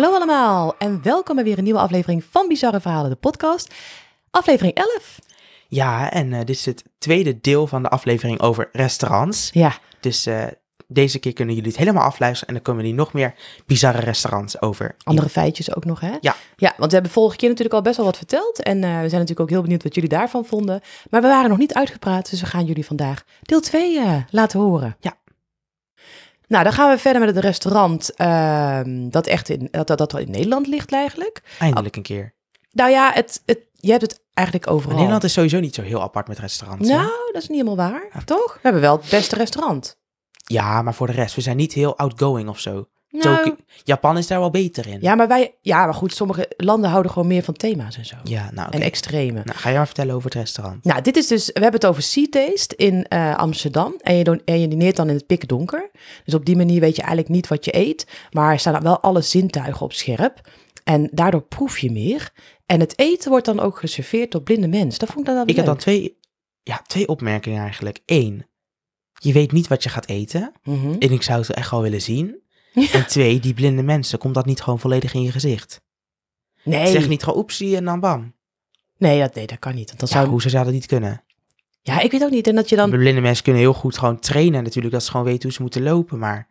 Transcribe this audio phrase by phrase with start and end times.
[0.00, 3.74] Hallo allemaal en welkom bij weer een nieuwe aflevering van Bizarre Verhalen, de podcast.
[4.30, 5.18] Aflevering 11.
[5.68, 9.50] Ja, en eh, dit is het tweede deel van de aflevering over restaurants.
[9.52, 10.46] Ja, Dus eh,
[10.86, 13.34] deze keer kunnen jullie het helemaal afluisteren en dan komen jullie nog meer
[13.66, 14.96] bizarre restaurants over.
[15.02, 16.16] andere feitjes ook nog hè?
[16.20, 16.36] Ja.
[16.56, 19.08] Ja, want we hebben vorige keer natuurlijk al best wel wat verteld en eh, we
[19.08, 20.80] zijn natuurlijk ook heel benieuwd wat jullie daarvan vonden.
[21.10, 24.96] Maar we waren nog niet uitgepraat, dus we gaan jullie vandaag deel 2 laten horen.
[25.00, 25.19] Ja.
[26.50, 30.18] Nou, dan gaan we verder met het restaurant ehm, dat echt in, dat, dat, dat
[30.18, 31.42] in Nederland ligt eigenlijk.
[31.58, 32.34] Eindelijk een keer.
[32.72, 34.96] Nou ja, het, het, je hebt het eigenlijk Maar overal.
[34.96, 36.88] Nederland is sowieso niet zo heel apart met restaurants.
[36.88, 36.94] hè?
[36.94, 38.52] Nou, dat is niet helemaal waar, toch?
[38.54, 39.96] We hebben wel het beste restaurant.
[40.32, 42.88] Ja, maar voor de rest, we zijn niet heel outgoing of zo.
[43.10, 44.98] Nou, Toki- Japan is daar wel beter in.
[45.00, 48.16] ja, maar wij, ja, maar goed, sommige landen houden gewoon meer van thema's en zo.
[48.24, 48.68] Ja, nou.
[48.70, 49.40] En extreme.
[49.44, 50.84] nou, ga je maar vertellen over het restaurant.
[50.84, 53.94] Nou, dit is dus, we hebben het over Sea Taste in eh, Amsterdam.
[54.00, 55.90] En je, don- en je dineert dan in het pikdonker.
[56.24, 58.06] Dus op die manier weet je eigenlijk niet wat je eet.
[58.30, 60.48] Maar er staan wel alle zintuigen op scherp.
[60.84, 62.30] En daardoor proef je meer.
[62.66, 64.98] En het eten wordt dan ook geserveerd door blinde mensen.
[64.98, 66.18] Dat vond ik dan wel Ik heb dan twee,
[66.62, 67.98] ja, twee opmerkingen eigenlijk.
[68.06, 68.46] Eén,
[69.12, 70.52] je weet niet wat je gaat eten.
[70.62, 70.92] Mhm.
[70.98, 72.39] En ik zou het echt wel willen zien.
[72.72, 72.92] Ja.
[72.92, 75.80] En twee, die blinde mensen, komt dat niet gewoon volledig in je gezicht?
[76.62, 78.34] Nee, Zeg niet gewoon oepsie en dan bam.
[78.96, 79.88] nee, dat, nee, dat kan niet.
[79.88, 81.22] Want Ja, zou, hoe zou dat niet kunnen?
[81.82, 82.46] ja, ik weet ook niet.
[82.46, 85.26] En dat je dan Blinde mensen kunnen heel goed gewoon trainen natuurlijk, dat ze gewoon
[85.26, 86.48] weten hoe ze moeten lopen, maar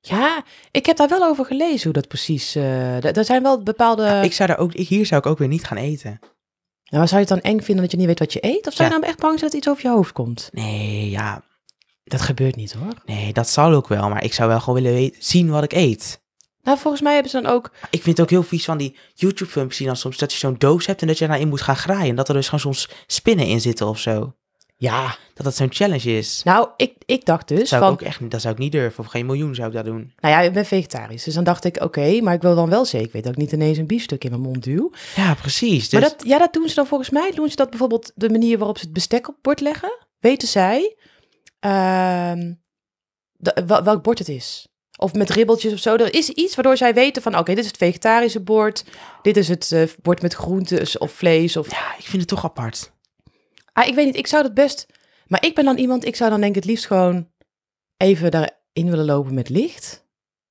[0.00, 2.54] Ja, ik heb daar wel over gelezen hoe dat precies.
[2.54, 4.20] eh er zijn wel bepaalde.
[4.24, 6.18] ik zou daar ook, ik, hier zou ik ook weer niet gaan eten.
[6.84, 8.66] Nou, maar zou je het dan eng vinden dat je niet weet wat je eet?
[8.66, 9.00] Of zou je Ja.
[9.00, 10.48] dan echt bang zijn dat iets over je hoofd komt?
[10.52, 11.42] Nee, ja,
[12.08, 12.92] Dat gebeurt niet hoor.
[13.04, 15.72] nee, dat zal ook wel, maar ik zou wel gewoon willen weten, zien wat ik
[15.72, 16.20] eet.
[16.62, 17.70] Nou, volgens mij hebben ze dan ook.
[17.90, 20.54] Ik vind het ook heel vies van die YouTube-filmpjes die dan soms dat je zo'n
[20.58, 22.08] doos hebt en dat je daarin moet gaan graaien.
[22.08, 24.34] En dat er dus gewoon soms spinnen in zitten of zo.
[24.76, 25.16] Ja.
[25.34, 26.40] Dat dat zo'n challenge is.
[26.44, 27.68] Nou, ik, ik dacht dus.
[27.68, 29.04] zou van, ik ook echt dat zou ik niet durven.
[29.04, 30.12] Of geen miljoen zou ik dat doen.
[30.20, 31.24] Nou ja, ik ben vegetarisch.
[31.24, 33.52] Dus dan dacht ik, oké, maar ik wil dan wel zeker weten dat ik niet
[33.52, 34.90] ineens een biefstuk in mijn mond duw.
[35.16, 35.88] Ja, precies.
[35.88, 37.32] Dus, Maar dat, ja, dat doen ze dan volgens mij.
[37.34, 39.98] Doen ze dat bijvoorbeeld de manier waarop ze het bestek op bord leggen?
[40.20, 40.96] Weten zij
[41.58, 42.52] ehm,
[43.32, 44.68] de- wel- welk bord het is?
[44.98, 45.96] Of met ribbeltjes of zo.
[45.96, 48.84] Er is iets waardoor zij weten van, oké, dit is het vegetarische bord.
[49.22, 51.56] Dit is het eh, bord met groentes of vlees.
[51.56, 51.70] Of...
[51.70, 52.92] ja, ik vind het toch apart.
[53.72, 54.86] Ah, ik weet niet, ik zou dat best...
[55.26, 57.28] Maar ik ben dan iemand, ik zou dan denk ik het liefst gewoon
[57.96, 58.54] even daarin
[58.90, 60.06] willen lopen met licht.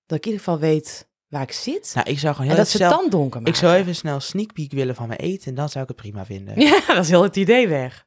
[0.05, 1.91] Dat ik in ieder geval weet waar ik zit.
[1.95, 3.53] Nou, ik zou gewoon en heel dat ze dan donker maken.
[3.53, 5.97] ik zou even snel sneak peek willen van mijn eten en dan zou ik het
[5.97, 6.59] prima vinden.
[6.67, 8.04] Ja, dat is heel het idee weg.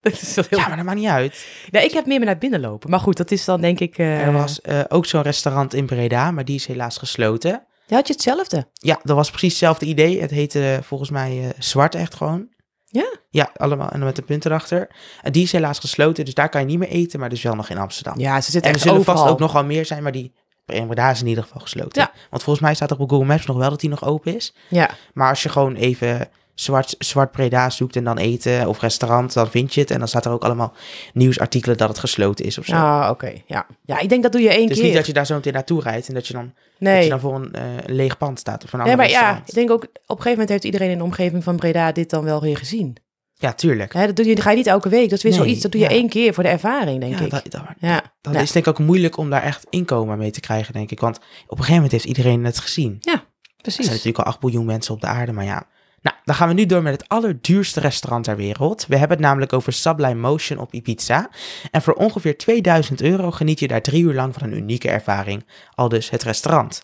[0.06, 0.58] Dat is wel heel...
[0.58, 1.46] Ja, maar dat maakt niet uit.
[1.70, 2.90] Nee, ik heb meer naar binnen lopen.
[2.90, 3.98] Maar goed, dat is dan denk ik...
[3.98, 7.66] eh, Er was eh, ook zo'n restaurant in Breda, maar die is helaas gesloten.
[7.86, 8.66] Ja, had je hetzelfde?
[8.72, 10.20] Ja, dat was precies hetzelfde idee.
[10.20, 12.48] Het heette volgens mij eh, Zwart echt gewoon.
[12.84, 13.14] Ja?
[13.30, 14.88] Ja, allemaal en dan met een punt erachter.
[15.22, 17.54] En die is helaas gesloten, dus daar kan je niet meer eten, maar dus wel
[17.54, 18.18] nog in Amsterdam.
[18.18, 19.16] Ja, ze zitten en er zullen overal.
[19.18, 20.32] vast ook nog wel meer zijn, maar die
[20.66, 22.02] in Breda is in ieder geval gesloten.
[22.02, 22.12] Ja.
[22.30, 24.54] Want volgens mij staat er op Google Maps nog wel dat die nog open is.
[24.68, 29.32] Ja, Maar als je gewoon even zwart, zwart Breda zoekt en dan eten of restaurant,
[29.32, 29.90] dan vind je het.
[29.90, 30.72] En dan staat er ook allemaal
[31.12, 32.74] nieuwsartikelen dat het gesloten is of zo.
[32.74, 33.32] ah, oké.
[33.46, 33.66] Ja.
[33.84, 34.86] ja, ik denk dat doe je één dus keer.
[34.86, 37.02] niet dat je daar zo meteen naartoe rijdt en dat je dan, dat nee.
[37.02, 39.54] je dan voor een, eh, leeg pand staat of een nee, ander maar ja, ik
[39.54, 39.82] denk ook...
[39.82, 42.56] Op een gegeven moment heeft iedereen in de omgeving van Breda dit dan wel weer
[42.56, 42.96] gezien.
[43.38, 43.92] Ja, tuurlijk.
[43.92, 45.08] Hè, dat, doe je, dat ga je niet elke week.
[45.08, 45.62] Dat is weer Nee, zoiets.
[45.62, 45.92] Dat doe je ja.
[45.92, 47.30] één keer voor de ervaring, denk ja, ik.
[47.30, 48.00] dat, dat, ja.
[48.20, 50.72] dan Nou, is het denk ik ook moeilijk om daar echt inkomen mee te krijgen,
[50.72, 51.00] denk ik.
[51.00, 52.98] Want op een gegeven moment heeft iedereen het gezien.
[53.00, 53.22] Er
[53.56, 53.84] precies.
[53.84, 55.66] zijn natuurlijk al 8 miljoen mensen op de aarde, maar ja.
[56.02, 58.86] Nou, dan gaan we nu door met het allerduurste restaurant ter wereld.
[58.86, 61.30] We hebben het namelijk over Sublime Motion op Ibiza.
[61.70, 65.44] En voor ongeveer 2000 euro geniet je daar drie uur lang van een unieke ervaring.
[65.74, 66.82] Al dus het restaurant.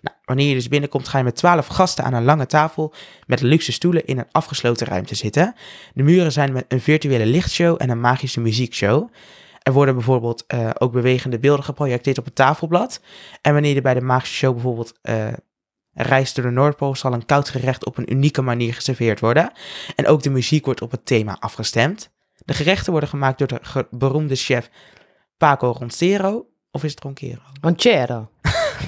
[0.00, 2.94] Nou, wanneer je dus binnenkomt, ga je met 12 gasten aan een lange tafel
[3.26, 5.54] met luxe stoelen in een afgesloten ruimte zitten.
[5.94, 9.08] De muren zijn met een virtuele lichtshow en een magische muziekshow.
[9.62, 13.00] Er worden bijvoorbeeld eh, ook bewegende beelden geprojecteerd op het tafelblad.
[13.40, 14.94] En wanneer je bij de magische show bijvoorbeeld
[15.94, 19.52] reist door de Noordpool, zal een koud gerecht op een unieke manier geserveerd worden.
[19.96, 22.10] En ook de muziek wordt op het thema afgestemd.
[22.44, 24.70] De gerechten worden gemaakt door de beroemde chef
[25.36, 26.46] Paco Roncero.
[26.70, 27.40] Of is het Roncero?
[27.60, 28.30] Ranchero.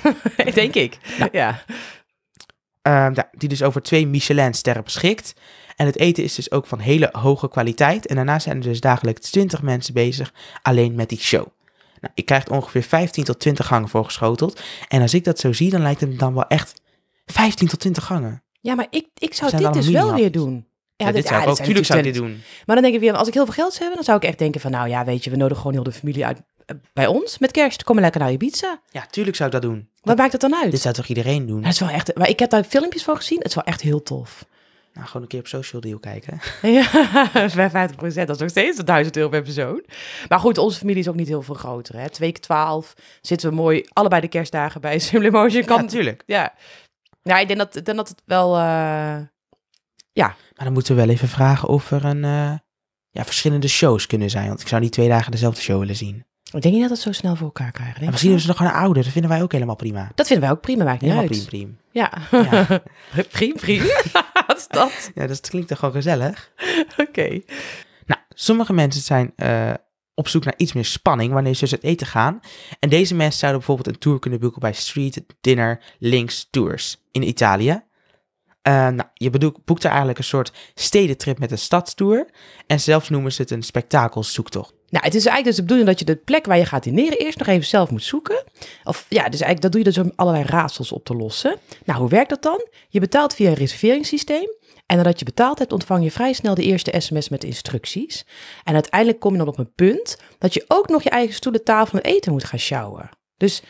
[0.55, 0.99] denk ik.
[1.33, 1.63] Ja.
[2.83, 5.35] Ehm, ja, die dus over twee Michelin-sterren beschikt.
[5.77, 8.07] En het eten is dus ook van hele hoge kwaliteit.
[8.07, 10.33] En daarna zijn er dus dagelijks 20 mensen bezig
[10.63, 11.47] alleen met die show.
[12.01, 14.61] Nou, je krijgt ongeveer 15 tot 20 gangen voorgeschoteld.
[14.89, 16.81] En als ik dat zo zie, dan lijkt het dan wel echt
[17.27, 18.43] 15 tot 20 gangen.
[18.61, 20.67] Ja, maar ik, ik zou dit dus wel weer doen.
[20.97, 21.55] Ja, dit zou ik ook.
[21.55, 22.53] zijn Tuurlijk zou ik dit natuurlijk doen.
[22.67, 24.25] Maar dan denk ik weer, als ik heel veel geld zou hebben, dan zou ik
[24.25, 26.77] echt denken van, nou ja, weet je, we nodigen gewoon heel de familie uit eh,
[26.93, 27.85] bij ons met kerst.
[27.85, 28.81] Kom maar lekker naar Ibiza.
[28.91, 29.89] Ja, tuurlijk zou ik dat doen.
[30.01, 30.71] Wat maakt het dan uit?
[30.71, 31.63] Dit zou toch iedereen doen?
[31.63, 33.39] Dat is wel echt, maar ik heb daar filmpjes van gezien.
[33.39, 34.45] Het is wel echt heel tof.
[34.97, 36.41] Nou, gewoon een keer op Social Deal kijken.
[36.63, 39.85] Ja, bij 50 dat is nog steeds 1000 euro per persoon.
[40.29, 41.99] Maar goed, onze familie is ook niet heel veel groter.
[41.99, 42.11] Hè?
[42.11, 45.61] Twee keer 12 zitten we mooi allebei de kerstdagen bij Sublimotion.
[45.61, 46.23] Ja, Kan, natuurlijk.
[46.27, 46.55] ja.
[47.27, 48.55] Ja, ik denk dat, ik denk dat het wel...
[48.57, 48.61] eh,
[50.15, 52.53] Maar dan moeten we wel even vragen of er een, eh,
[53.11, 54.49] ja, verschillende shows kunnen zijn.
[54.49, 56.25] Want ik zou niet twee dagen dezelfde show willen zien.
[56.53, 57.95] ik denk niet dat we het zo snel voor elkaar krijgen.
[57.95, 59.03] En Denk misschien is ze nog gewoon ouder.
[59.03, 60.11] Dat vinden wij ook helemaal prima.
[60.15, 61.47] Dat vinden wij ook prima, maakt niet Helemaal uit.
[61.49, 62.11] prima, prima.
[62.31, 62.81] Ja.
[63.11, 63.25] Ja.
[63.37, 63.83] priem, priem.
[64.47, 65.11] Wat is dat?
[65.15, 66.51] Ja, dat klinkt toch gewoon gezellig?
[67.09, 67.29] Oké.
[68.07, 69.73] Nou, sommige mensen zijn eh,
[70.17, 72.41] op zoek naar iets meer spanning wanneer ze uit eten gaan.
[72.79, 77.23] En deze mensen zouden bijvoorbeeld een tour kunnen boeken bij Street Dinner Links Tours in
[77.23, 77.83] Italië.
[78.63, 82.31] Eh, nou, je bedoelt, boekt er eigenlijk een soort stedentrip met een stadstour.
[82.67, 84.75] En zelfs noemen ze het een spektakelzoektocht.
[84.89, 87.19] Nou, het is eigenlijk dus de bedoeling dat je de plek waar je gaat dineren
[87.19, 88.45] eerst nog even zelf moet zoeken.
[88.85, 91.57] Of ja, dus eigenlijk dat doe je dus om allerlei raadsels op te lossen.
[91.85, 92.67] Nou, hoe werkt dat dan?
[92.89, 94.49] Je betaalt via een reserveringssysteem.
[94.87, 98.27] En nadat je betaald hebt, ontvang je vrij snel de eerste sms met instructies.
[98.65, 101.65] En uiteindelijk kom je dan op een punt dat je ook nog je eigen stoelen,
[101.65, 103.09] tafel en eten moet gaan sjouwen.
[103.37, 103.63] Dus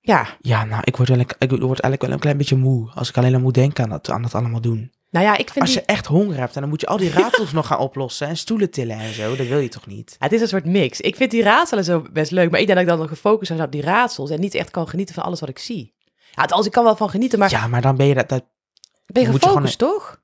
[0.00, 3.08] ja, Ja, nou, ik word, wel ik word eigenlijk wel een klein beetje moe als
[3.08, 4.92] ik alleen maar moet denken aan dat, aan dat allemaal doen.
[5.10, 6.96] nou ja, ik vind Als die- je echt honger hebt, en dan moet je al
[6.96, 9.36] die raadsels nog gaan oplossen en stoelen tillen en zo.
[9.36, 10.10] Dat wil je toch niet?
[10.18, 11.00] Ja, het is een soort mix.
[11.00, 13.56] Ik vind die raadselen zo best leuk, maar ik denk dat ik dan nog gefocust
[13.56, 15.94] ben op die raadsels en niet echt kan genieten van alles wat ik zie.
[16.30, 18.44] Ja, als ik kan wel van genieten, maar Ja, maar dan ben je dat, dat
[19.06, 20.20] ben je moet je gewoon gefocust, toch?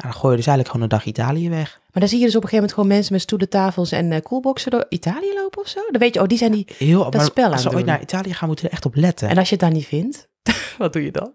[0.00, 1.80] Nou, dan gooi je dus eigenlijk gewoon een dag Italië weg.
[1.80, 4.12] Maar dan zie je dus op een gegeven moment gewoon mensen met stoelen, tafels en
[4.12, 5.80] eh koelboxen door Italië lopen of zo.
[5.90, 6.66] Dan weet je, oh, die zijn die.
[6.78, 8.94] Heel, maar spel aan als we ooit naar Italië gaan, moeten we er echt op
[8.94, 9.28] letten.
[9.28, 10.28] En als je het daar niet vindt,
[10.78, 11.32] wat doe je dan?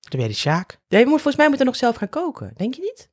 [0.00, 0.78] Dan ben je de Sjaak.
[0.88, 3.08] Ja, je moet, volgens mij moet je nog zelf gaan koken, denk je niet?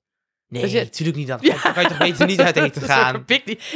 [0.47, 1.27] Nee, Dus je- natuurlijk niet.
[1.27, 3.23] Dan, dan kan je toch beter niet uit eten Dat gaan.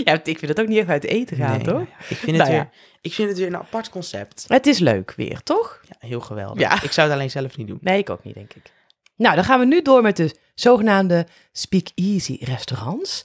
[0.04, 1.74] Ja, ik vind het ook niet echt uit eten gaan, Nee, toch?
[1.74, 2.56] nou ja, ik, vind het Nou ja.
[2.58, 2.70] weer,
[3.02, 4.46] ik vind het weer een apart concept.
[4.48, 5.82] Het is leuk weer, toch?
[5.88, 6.60] Ja, heel geweldig.
[6.60, 6.84] Ja.
[6.84, 7.78] Ik zou het alleen zelf niet doen.
[7.82, 8.72] Nee, ik ook niet, denk ik.
[9.16, 13.22] Nou, dan gaan we nu door met de zogenaamde speakeasy restaurants.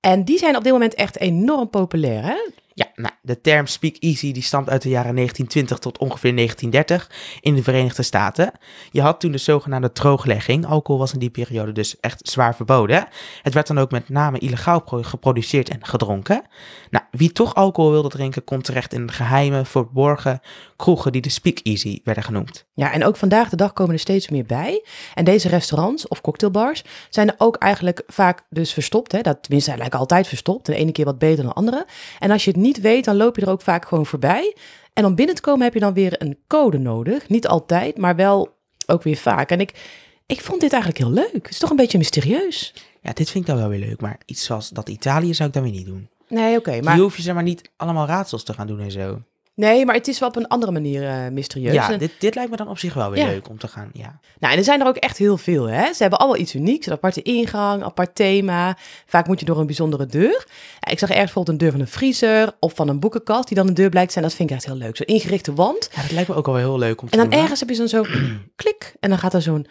[0.00, 2.36] En die zijn op dit moment echt enorm populair, hè?
[2.76, 7.38] Ja, nou, de term speak easy die stamt uit de jaren 1920 tot ongeveer 1930
[7.40, 8.52] in de Verenigde Staten.
[8.90, 10.66] Je had toen de zogenaamde drooglegging.
[10.66, 13.08] Alcohol was in die periode dus echt zwaar verboden.
[13.42, 16.42] Het werd dan ook met name illegaal pro- geproduceerd en gedronken.
[16.90, 20.40] Nou, wie toch alcohol wilde drinken kon terecht in geheime, verborgen
[20.76, 22.64] kroegen die de speak easy werden genoemd.
[22.74, 24.84] Ja, en ook vandaag de dag komen er steeds meer bij.
[25.14, 29.12] En deze restaurants of cocktailbars zijn er ook eigenlijk vaak dus verstopt.
[29.12, 29.20] Hè?
[29.20, 30.66] Dat, tenminste, eigenlijk altijd verstopt.
[30.66, 31.86] De ene keer wat beter dan de andere.
[32.18, 34.56] En als je het weet, dan loop je er ook vaak gewoon voorbij.
[34.92, 37.28] En om binnen te komen heb je dan weer een code nodig.
[37.28, 39.50] Niet altijd, maar wel ook weer vaak.
[39.50, 39.72] En ik,
[40.26, 41.32] ik vond dit eigenlijk heel leuk.
[41.32, 42.74] Het is toch een beetje mysterieus.
[43.02, 45.54] Ja, dit vind ik dan wel weer leuk, maar iets zoals dat Italië zou ik
[45.54, 46.08] dan weer niet doen.
[46.28, 46.70] Nee, oké.
[46.70, 46.82] Maar...
[46.82, 49.22] maar, Hier hoef je zeg maar niet allemaal raadsels te gaan doen en zo.
[49.56, 51.72] Nee, maar het is wel op een andere manier eh, mysterieus.
[51.74, 53.30] Ja, En- dit, dit lijkt me dan op zich wel weer Ja.
[53.30, 53.90] leuk om te gaan.
[53.92, 54.20] Ja.
[54.38, 55.64] Nou, en er zijn er ook echt heel veel.
[55.64, 55.92] Hè?
[55.92, 56.86] Ze hebben allemaal iets unieks.
[56.86, 58.76] Een aparte ingang, apart thema.
[59.06, 60.46] Vaak moet je door een bijzondere deur.
[60.80, 63.56] Ja, ik zag ergens bijvoorbeeld een deur van een vriezer of van een boekenkast die
[63.56, 64.24] dan een deur blijkt zijn.
[64.24, 64.96] Dat vind ik echt heel leuk.
[64.96, 65.88] Zo'n ingerichte wand.
[65.94, 67.36] ja, dat lijkt me ook wel heel leuk om te En dan doen.
[67.36, 67.40] hè?
[67.42, 68.04] ergens heb je zo'n zo
[68.56, 69.66] klik en dan gaat er zo'n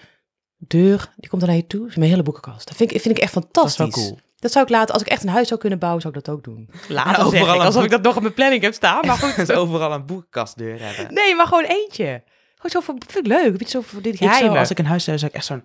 [0.58, 1.80] deur, die komt dan naar je toe.
[1.80, 2.68] Dat is mijn hele boekenkast.
[2.68, 3.96] Dat vind ik, vind ik echt Dat is fantastisch.
[3.96, 4.20] wel cool.
[4.46, 6.36] Dat zou ik later, als ik echt een huis zou kunnen bouwen, zou ik dat
[6.36, 6.70] ook doen.
[6.88, 9.06] Later overal zeg ik, alsof boek- ik dat nog op mijn planning heb staan.
[9.08, 11.14] Maar goed, Dat ze overal een boekenkastdeur hebben.
[11.14, 12.24] nee, maar gewoon eentje.
[12.56, 13.46] Gewoon zo voor, vind ik leuk.
[13.46, 14.60] Een beetje zo voor dit Ik zou, geheime.
[14.60, 15.64] als ik een huis zou, zou ik echt zo'n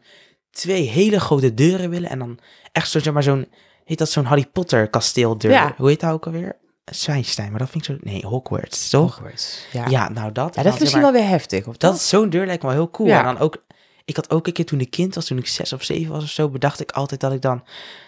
[0.51, 2.11] twee hele grote deuren willen.
[2.11, 2.39] En dan
[2.73, 3.49] echt zo, zeg maar, zo'n,
[3.85, 5.51] heet dat zo'n Harry Potter kasteeldeur.
[5.51, 5.75] Ja.
[5.77, 6.57] Hoe heet dat ook alweer?
[6.85, 9.15] Zwijnstein, maar dat vind ik zo, nee, Hogwarts, toch?
[9.15, 9.67] Hogwarts.
[9.73, 9.87] Ja.
[9.89, 10.55] Ja, nou dat.
[10.55, 11.67] Ja, dat is misschien maar, wel weer heftig.
[11.67, 12.01] Of Dat toch?
[12.01, 13.09] zo'n deur lijkt me wel heel cool.
[13.09, 13.19] Ja.
[13.19, 13.65] En dan ook,
[14.11, 16.23] ik had ook een keer toen ik kind was, toen ik zes of zeven was
[16.23, 17.63] of zo, bedacht ik altijd dat ik dan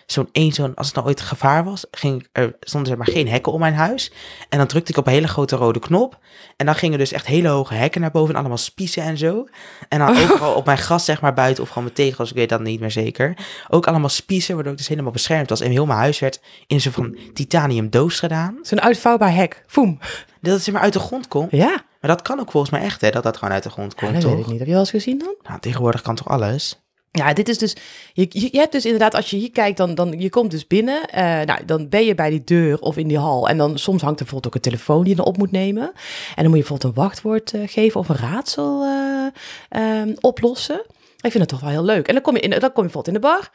[0.06, 3.28] zo'n één, zo'n, als het nou ooit gevaar was, ging, er stonden zeg maar geen
[3.28, 4.12] hekken om mijn huis.
[4.48, 6.18] En dan drukte ik op een hele grote rode knop.
[6.56, 9.46] En dan gingen dus echt hele hoge hekken naar boven en allemaal spiezen en zo.
[9.88, 12.48] En dan overal op mijn gras zeg maar buiten, of gewoon mijn tegels, ik weet
[12.48, 13.36] dat niet meer zeker.
[13.68, 15.60] Ook allemaal spiezen, waardoor ik dus helemaal beschermd was.
[15.60, 18.58] En heel mijn huis werd in zo'n van titanium doos gedaan.
[18.62, 19.64] Zo'n uitvouwbaar hek.
[19.66, 19.98] Foem.
[20.40, 21.50] Dat het zeg maar uit de grond komt.
[21.50, 23.92] Ja, Maar dat kan ook volgens mij echt, hè, dat dat gewoon uit de grond
[23.96, 24.30] ja komt, dat toch?
[24.30, 24.58] weet ik niet.
[24.58, 25.34] Heb je wel eens gezien dan?
[25.42, 26.80] Nou, tegenwoordig kan toch alles?
[27.10, 27.76] Ja, dit is dus...
[28.12, 31.08] Je, je, hebt dus inderdaad, als je hier kijkt, dan, dan je komt dus binnen.
[31.08, 33.48] eh, nou, dan ben je bij die deur of in die hal.
[33.48, 35.82] En dan soms hangt er bijvoorbeeld ook een telefoon die je dan op moet nemen.
[35.82, 39.26] En dan moet je bijvoorbeeld een wachtwoord eh, geven of een raadsel eh,
[39.68, 40.84] ehm, oplossen.
[41.20, 42.08] Ik vind het toch wel heel leuk.
[42.08, 43.50] En dan kom je, in, dan kom je bijvoorbeeld in de bar.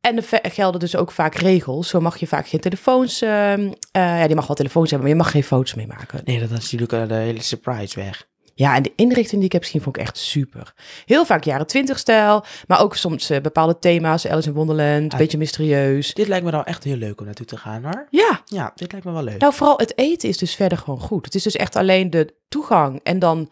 [0.00, 1.88] En er gelden dus ook vaak regels.
[1.88, 3.22] Zo mag je vaak geen telefoons...
[3.22, 3.56] eh,
[3.92, 6.20] ja, je mag wel telefoons hebben, maar je mag geen foto's mee maken.
[6.24, 8.28] Nee, dat is natuurlijk eh, de hele surprise weg.
[8.54, 10.74] Ja, en de inrichting die ik heb gezien vond ik echt super.
[11.04, 14.26] Heel vaak jaren twintig stijl, maar ook soms eh, bepaalde thema's.
[14.26, 15.18] Alice in Wonderland, een Ah.
[15.18, 16.14] beetje mysterieus.
[16.14, 18.06] Dit lijkt me dan echt heel leuk om naartoe te gaan, hoor.
[18.10, 19.40] Ja, Ja, dit lijkt me wel leuk.
[19.40, 21.24] nou vooral het eten is dus verder gewoon goed.
[21.24, 23.50] Het is dus echt alleen de toegang en dan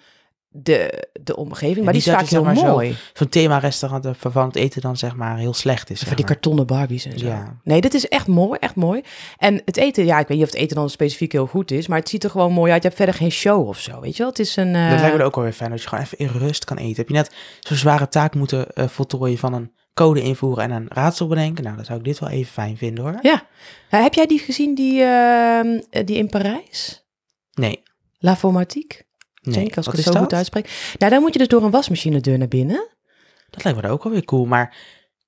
[0.50, 1.84] de, de omgeving.
[1.84, 2.96] Maar die is vaak heel zeg maar, zo- mooi.
[3.12, 5.98] Zo'n thema-restaurant eh, waarvan het eten dan zeg maar heel slecht is.
[5.98, 7.26] Van zeg die kartonnen Barbies en zo.
[7.26, 7.60] Ja.
[7.64, 9.02] Nee, dit is echt mooi, echt mooi.
[9.36, 11.86] En het eten, ja, ik weet niet of het eten dan specifiek heel goed is,
[11.86, 12.82] maar het ziet er gewoon mooi uit.
[12.82, 14.28] Je hebt verder geen show of zo, weet je wel?
[14.28, 14.74] Het is een...
[14.74, 16.76] eh, Dat lijkt me ook wel weer fijn, dat je gewoon even in rust kan
[16.76, 16.96] eten.
[16.96, 20.86] Heb je net zo'n zware taak moeten eh, voltooien van een code invoeren en een
[20.88, 21.64] raadsel bedenken?
[21.64, 23.18] Nou, dan zou ik dit wel even fijn vinden hoor.
[23.22, 23.46] Ja.
[23.90, 27.06] Eh, heb jij die gezien, die, ehm, eh, die in Parijs?
[27.52, 27.82] Nee,
[28.18, 29.06] La Formatique?
[29.48, 29.64] Nee.
[29.64, 30.20] Denk als ik het zo dat?
[30.20, 30.94] goed uitspreek.
[30.98, 32.88] Nou, dan moet je dus door een wasmachine deur naar binnen.
[33.50, 34.76] Dat lijkt me dan ook wel weer cool, maar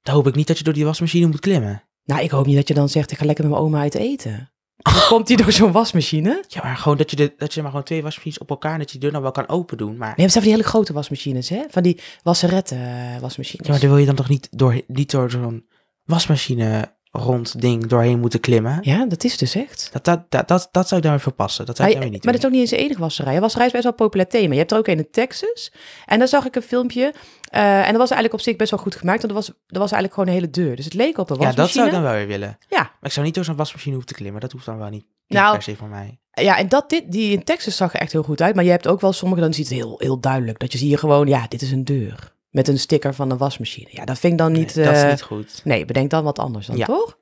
[0.03, 1.83] dan hoop ik niet dat je door die wasmachine moet klimmen.
[2.05, 3.95] Nou, ik hoop niet dat je dan zegt, ik ga lekker met mijn oma uit
[3.95, 4.51] eten.
[4.77, 6.45] Dan komt hij door zo'n wasmachine.
[6.49, 8.79] Ja, maar gewoon dat je, de, dat je maar gewoon twee wasmachines op elkaar, en
[8.79, 9.97] dat je die deur nou wel kan open doen.
[9.97, 11.63] Maar, Nee, het zijn van die hele grote wasmachines, hè?
[11.71, 13.67] Van die wasseretten eh, wasmachines.
[13.67, 15.67] ja, maar daar wil je dan toch niet door, niet door zo'n
[16.05, 18.79] wasmachine rond ding doorheen moeten klimmen?
[18.83, 19.89] Ja, dat is dus echt.
[19.93, 21.67] Dat, dat, dat, dat, dat zou ik weer verpassen.
[21.67, 23.41] Dat zou ik niet maar dat is ook niet eens de enige wasserij.
[23.41, 24.53] Wasserij is best wel een populair thema.
[24.53, 25.73] Je hebt er ook een in Texas.
[26.07, 27.15] En daar zag ik een filmpje.
[27.51, 29.19] eh, en dat was eigenlijk op zich best wel goed gemaakt.
[29.23, 30.77] Want er was, er was eigenlijk gewoon een hele deur.
[30.77, 31.65] Dus het leek op een Ja, wasmachine.
[31.67, 32.59] dat zou ik dan wel weer willen.
[32.69, 32.79] Ja.
[32.83, 34.41] Maar ik zou niet door zo'n wasmachine hoeven te klimmen.
[34.41, 36.19] Dat hoeft dan wel niet, niet Nou, per se van mij.
[36.33, 38.55] Ja, en dat, dit, die in Texas zag er echt heel goed uit.
[38.55, 40.59] Maar je hebt ook wel sommige, dan ziet het heel, heel duidelijk.
[40.59, 42.35] Dat je zie je gewoon, ja, dit is een deur.
[42.51, 43.89] Met een sticker van een wasmachine.
[43.93, 44.75] Ja, dat vind ik dan niet...
[44.75, 45.61] Nee, dat is eh, niet goed.
[45.65, 46.87] Nee, bedenk dan wat anders dan, Ja.
[46.87, 47.19] toch?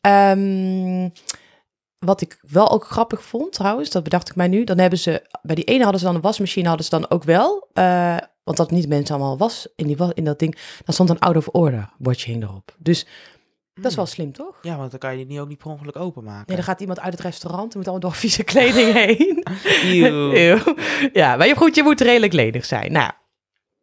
[0.00, 1.08] Ehm,
[1.98, 4.64] wat ik wel ook grappig vond trouwens, dat bedacht ik mij nu.
[4.64, 7.24] Dan hebben ze, bij die ene hadden ze dan een wasmachine, hadden ze dan ook
[7.24, 7.68] wel.
[7.72, 10.58] eh, want dat niet mensen allemaal was in, die, in dat ding.
[10.84, 12.74] Dan stond een out of order bordje hing erop.
[12.78, 13.06] Dus
[13.74, 14.58] dat is wel slim, toch?
[14.62, 16.44] Ja, want dan kan je die niet ook niet per ongeluk openmaken.
[16.46, 19.46] Nee, dan gaat iemand uit het restaurant, die moet allemaal door vieze kleding heen.
[19.82, 20.32] Eeuw.
[20.34, 20.58] Eeuw.
[21.12, 22.92] Ja, maar je- goed, je moet redelijk ledig zijn.
[22.92, 23.10] Nou,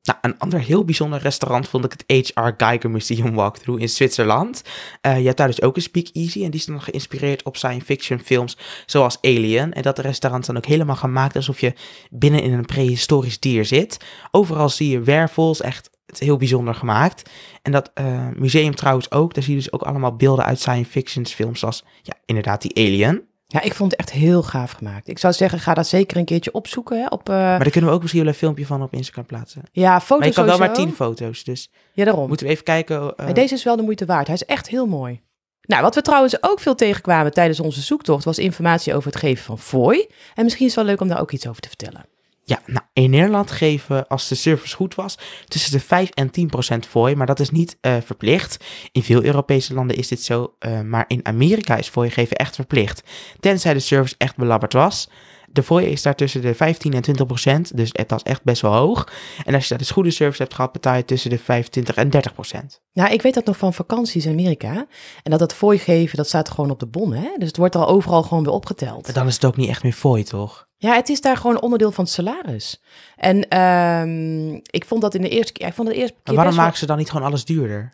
[0.04, 2.50] Nou, een ander heel bijzonder restaurant vond ik het H.R.
[2.58, 4.64] Geiger Museum Walkthrough in Zwitserland.
[5.02, 7.86] Eh, je hebt daar dus ook een speakeasy en die is dan geïnspireerd op science
[7.86, 9.74] fiction films zoals Alien.
[9.74, 11.74] En dat restaurant dan ook helemaal gemaakt alsof je
[12.10, 13.98] binnen in een prehistorisch dier zit.
[14.32, 17.30] Overal zie je wervels, echt heel bijzonder gemaakt.
[17.62, 20.92] En dat eh, museum trouwens ook, daar zie je dus ook allemaal beelden uit science
[20.92, 23.30] fiction films zoals, ja, inderdaad die Alien.
[23.52, 25.08] Ja, ik vond het echt heel gaaf gemaakt.
[25.08, 27.00] Ik zou zeggen, ga dat zeker een keertje opzoeken.
[27.00, 29.26] Hè, op, eh, Maar daar kunnen we ook misschien wel een filmpje van op Instagram
[29.26, 29.62] plaatsen.
[29.72, 32.28] ja, foto's Maar je kan wel maar tien foto's, dus Ja, daarom.
[32.28, 33.14] moeten we even kijken.
[33.18, 34.26] Maar deze is wel de moeite waard.
[34.28, 35.22] Hij is echt heel mooi.
[35.62, 39.44] Nou, wat we trouwens ook veel tegenkwamen tijdens onze zoektocht was informatie over het geven
[39.44, 40.08] van fooi.
[40.36, 42.06] En misschien is het wel leuk om daar ook iets over te vertellen.
[42.52, 45.18] Ja, nou, in Nederland geven, als de service goed was,
[45.48, 48.66] tussen de 5 en 10 procent fooi, maar dat is niet eh, verplicht.
[48.92, 52.56] In veel Europese landen is dit zo, eh, maar in Amerika is fooi geven echt
[52.56, 53.04] verplicht,
[53.40, 55.10] tenzij de service echt belabberd was.
[55.54, 58.62] De fooi is daar tussen de 15 en 20 procent, dus dat is echt best
[58.62, 59.08] wel hoog.
[59.46, 62.10] En als je daar dus goede service hebt gehad, betaal je tussen de 25 en
[62.10, 62.82] 30 procent.
[62.94, 64.86] Nou, ik weet dat nog van vakanties in Amerika.
[65.24, 67.30] En dat dat fooi geven, dat staat gewoon op de bon, hè?
[67.38, 69.14] Dus het wordt al overal gewoon weer opgeteld.
[69.14, 70.68] Dan is het ook niet echt meer fooi, toch?
[70.78, 72.82] Ja, het is daar gewoon onderdeel van het salaris.
[73.16, 75.68] En ehm, ik vond dat in de eerste keer...
[75.68, 77.46] Ik vond het de eerste keer Maar waarom wel- maken ze dan niet gewoon alles
[77.46, 77.94] duurder?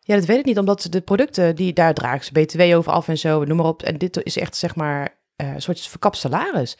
[0.00, 3.08] Ja, dat weet ik niet, omdat de producten die daar dragen ze BTW over af
[3.08, 3.82] en zo, noem maar op.
[3.82, 6.76] En dit is echt zeg maar eh, een soort verkapt salaris.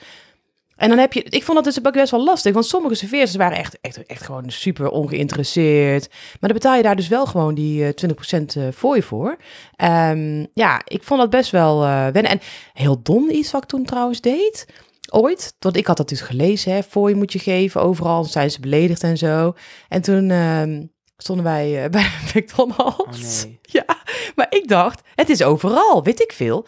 [0.80, 3.36] En dan heb je, ik vond dat dus ook best wel lastig, want sommige serveerders
[3.36, 6.08] waren echt, echt, echt gewoon super ongeïnteresseerd.
[6.08, 9.36] Maar dan betaal je daar dus wel gewoon die eh 20% eh, voor je voor.
[9.76, 12.30] Ehm, ja, ik vond dat best wel eh wennen.
[12.30, 12.40] En
[12.72, 14.66] heel dom iets wat ik toen trouwens deed.
[15.10, 18.50] Ooit, want ik had dat dus gelezen, hè, voor je moet je geven, overal zijn
[18.50, 19.54] ze beledigd en zo.
[19.88, 20.82] En toen ehm,
[21.16, 23.42] stonden wij eh, bij McDonald's.
[23.42, 23.58] Oh nee.
[23.62, 24.02] Ja,
[24.34, 26.66] maar ik dacht, het is overal, weet ik veel.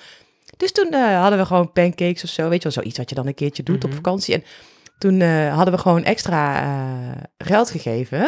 [0.62, 3.14] Dus toen eh, hadden we gewoon pancakes of zo, weet je wel, zoiets wat je
[3.14, 3.94] dan een keertje doet op Mhm.
[3.94, 4.34] vakantie.
[4.34, 4.44] En
[4.98, 8.20] toen eh, hadden we gewoon extra eh, geld gegeven.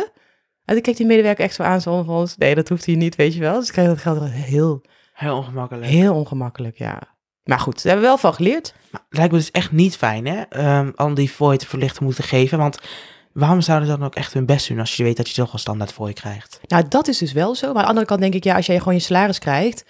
[0.64, 2.96] En toen keek die medewerker echt zo aan, zo van ons, nee, dat hoeft hier
[2.96, 3.58] niet, weet je wel.
[3.58, 4.82] Dus ik kreeg dat geld heel,
[5.14, 5.86] Heel ongemakkelijk.
[5.86, 7.02] heel ongemakkelijk, ja.
[7.44, 8.74] Maar goed, daar hebben we wel van geleerd.
[8.90, 10.40] Maar lijkt me dus echt niet fijn, hè?
[10.42, 12.58] ehm, om die fooi te verlicht te moeten geven.
[12.58, 12.78] Want
[13.32, 15.52] waarom zouden ze dan ook echt hun best doen als je weet dat je toch
[15.52, 16.60] al standaard fooi krijgt?
[16.66, 17.66] Nou, dat is dus wel zo.
[17.66, 19.84] Maar aan de andere kant denk ik, ja, als jij gewoon je salaris krijgt,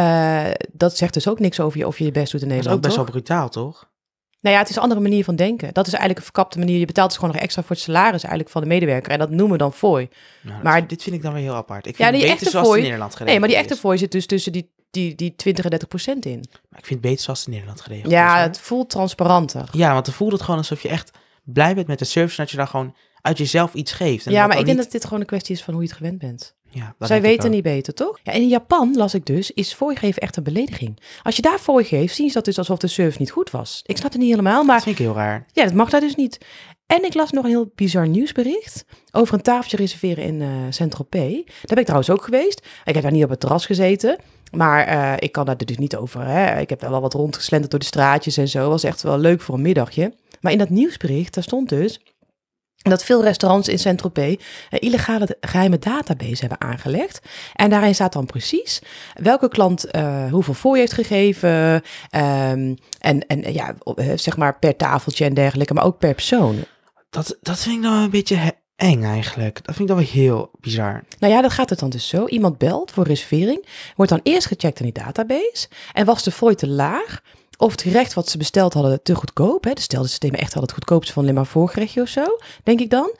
[0.00, 2.56] eh, dat zegt dus ook niks over je of je je best doet in Dat
[2.58, 2.76] is Nederland.
[2.76, 3.04] ook best toch?
[3.04, 3.94] wel brutaal, toch?
[4.40, 5.72] Nou ja, het is een andere manier van denken.
[5.72, 6.78] Dat is eigenlijk een verkapte manier.
[6.78, 9.12] Je betaalt dus gewoon nog extra voor het salaris eigenlijk van de medewerker.
[9.12, 10.08] En dat noemen we dan fooi.
[10.42, 11.86] Nou, Maar- dit vind ik dan weer heel apart.
[11.86, 13.58] Ik Ja, vind die het echte beter zoals fooi- in Nederland geregeld Nee, maar die
[13.68, 16.44] echte fooi zit dus tussen die, die, die 20 en 30 procent in.
[16.68, 18.12] Maar ik vind het beter zoals het in Nederland geregeld is.
[18.12, 19.68] Ja, het voelt transparanter.
[19.72, 21.10] Ja, want dan voelt het gewoon alsof je echt
[21.44, 24.26] blij bent met de service en dat je dan gewoon uit jezelf iets geeft.
[24.26, 25.88] En ja, maar ik denk niet- dat dit gewoon een kwestie is van hoe je
[25.88, 26.54] het gewend bent.
[26.68, 28.18] Ja, Zij weten niet beter, toch?
[28.22, 30.98] Ja, en in Japan, las ik dus, is fooi geven echt een belediging.
[31.22, 33.82] Als je daar fooi geeft, zien ze dat dus alsof de service niet goed was.
[33.86, 35.46] Ik snap het niet helemaal, maar Dat vind ik heel raar.
[35.52, 36.38] Ja, dat mag daar dus niet.
[36.86, 41.44] En ik las nog een heel bizar nieuwsbericht over een tafeltje reserveren in eh Saint-Tropez.
[41.44, 42.66] Daar ben ik trouwens ook geweest.
[42.84, 44.18] Ik heb daar niet op het terras gezeten,
[44.52, 46.26] maar eh, ik kan daar dus niet over.
[46.26, 46.60] Hè.
[46.60, 48.68] Ik heb wel wat rondgeslenterd door de straatjes en zo.
[48.68, 50.14] Was echt wel leuk voor een middagje.
[50.40, 52.00] Maar in dat nieuwsbericht, daar stond dus...
[52.90, 54.36] dat veel restaurants in Saint-Tropez
[54.70, 57.20] een illegale geheime database hebben aangelegd.
[57.54, 58.82] En daarin staat dan precies
[59.14, 61.82] welke klant eh, hoeveel fooi heeft gegeven.
[62.10, 66.64] ehm, en en ja, eh, zeg maar per tafeltje en dergelijke, maar ook per persoon.
[67.10, 69.54] Dat, dat vind ik dan wel een beetje eng eigenlijk.
[69.54, 71.02] Dat vind ik dan wel heel bizar.
[71.18, 72.26] Nou ja, dan gaat het dan dus zo.
[72.26, 73.66] Iemand belt voor reservering,
[73.96, 75.68] wordt dan eerst gecheckt in die database.
[75.92, 77.22] En was de fooi te laag?
[77.56, 79.64] Of het gerecht wat ze besteld hadden te goedkoop?
[79.64, 79.72] Hè?
[79.72, 82.24] Dus stel dat ze echt wel het goedkoopste van alleen maar voorgerechtje of zo,
[82.62, 83.16] denk ik dan.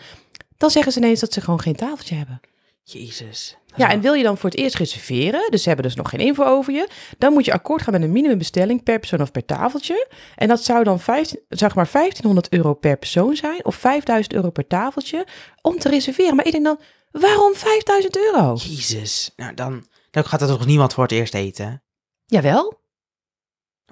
[0.56, 2.40] Dan zeggen ze ineens dat ze gewoon geen tafeltje hebben.
[2.82, 3.56] Jezus.
[3.76, 6.20] Ja, en wil je dan voor het eerst reserveren, dus ze hebben dus nog geen
[6.20, 6.88] info over je,
[7.18, 10.08] dan moet je akkoord gaan met een minimumbestelling per persoon of per tafeltje.
[10.36, 14.50] En dat zou dan 15, zeg maar 1500 euro per persoon zijn of 5000 euro
[14.50, 15.26] per tafeltje
[15.62, 16.36] om te reserveren.
[16.36, 18.54] Maar ik denk dan, waarom 5000 euro?
[18.54, 19.32] Jezus.
[19.36, 21.82] Nou, dan, dan gaat er toch niemand voor het eerst eten?
[22.26, 22.84] Jawel.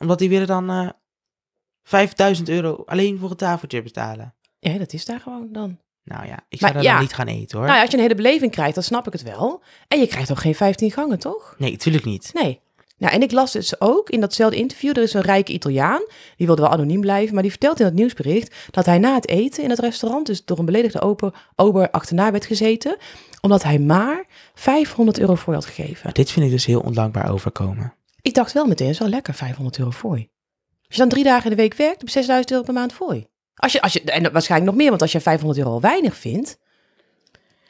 [0.00, 0.88] Omdat die willen dan eh
[1.82, 4.34] 5000 euro alleen voor een tafeltje betalen.
[4.58, 5.78] Ja, dat is daar gewoon dan.
[6.04, 6.92] Nou ja, ik Maar zou daar ja.
[6.92, 7.66] dan niet gaan eten hoor.
[7.66, 9.62] Nou ja, als je een hele beleving krijgt, dan snap ik het wel.
[9.88, 11.54] En je krijgt ook geen 15 gangen, toch?
[11.58, 12.30] Nee, natuurlijk niet.
[12.32, 12.60] Nee.
[12.98, 16.02] Nou, en ik las dus ook in datzelfde interview, er is een rijke Italiaan,
[16.36, 19.28] die wilde wel anoniem blijven, maar die vertelt in het nieuwsbericht dat hij na het
[19.28, 22.96] eten in het restaurant dus door een beledigde ober, ober achterna werd gezeten,
[23.40, 24.24] omdat hij maar
[24.54, 26.00] 500 euro voor had gegeven.
[26.04, 27.94] Maar dit vind ik dus heel ondankbaar overkomen.
[28.24, 30.28] Ik dacht wel meteen, dat is wel lekker, 500 euro fooi.
[30.86, 32.92] Als je dan drie dagen in de week werkt, heb je 6000 euro per maand
[32.92, 33.26] fooi.
[33.54, 36.16] Als je, als je, en waarschijnlijk nog meer, want als je 500 euro al weinig
[36.16, 36.58] vindt.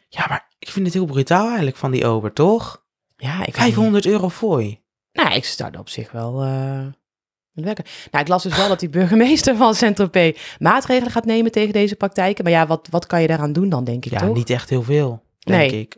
[0.09, 2.85] Ja, maar ik vind het heel brutaal eigenlijk van die ober, toch?
[3.17, 3.57] Ja, ik weet niet.
[3.57, 4.83] 500 euro fooi.
[5.13, 6.87] Nou, ik startte op zich wel eh
[7.53, 7.85] lekker.
[8.11, 11.97] Nou, ik las dus wel dat die burgemeester van Saint-Tropez maatregelen gaat nemen tegen deze
[11.97, 12.45] praktijken.
[12.45, 14.35] Maar ja, wat, wat kan je daaraan doen dan, denk ik Ja, toch?
[14.35, 15.81] niet echt heel veel, denk Nee.
[15.81, 15.97] ik.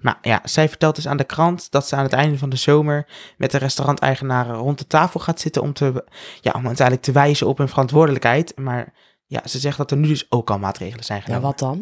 [0.00, 2.56] Nou ja, zij vertelt dus aan de krant dat ze aan het einde van de
[2.56, 6.04] zomer met de restauranteigenaren rond de tafel gaat zitten om, te,
[6.40, 8.52] ja, om uiteindelijk te wijzen op hun verantwoordelijkheid.
[8.56, 8.92] Maar
[9.26, 11.46] ja, ze zegt dat er nu dus ook al maatregelen zijn Ja, genomen.
[11.46, 11.78] wat dan?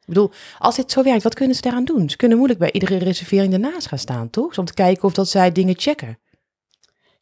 [0.00, 2.10] Ik bedoel, als dit zo werkt, wat kunnen ze daaraan doen?
[2.10, 4.58] Ze kunnen moeilijk bij iedere reservering ernaast gaan staan, toch?
[4.58, 6.18] Om te kijken of dat zij dingen checken.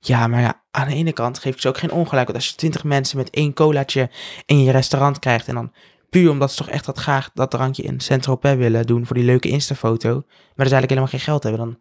[0.00, 2.26] Ja, maar ja, aan de ene kant geef ik ze ook geen ongelijk.
[2.26, 4.10] Want als je twintig mensen met één colaatje
[4.46, 5.48] in je restaurant krijgt...
[5.48, 5.72] en dan
[6.10, 9.06] puur omdat ze toch echt dat graag dat drankje in Saint-Tropez willen doen...
[9.06, 10.10] voor die leuke Insta-foto...
[10.12, 11.60] maar dus eigenlijk helemaal geen geld hebben...
[11.60, 11.78] dan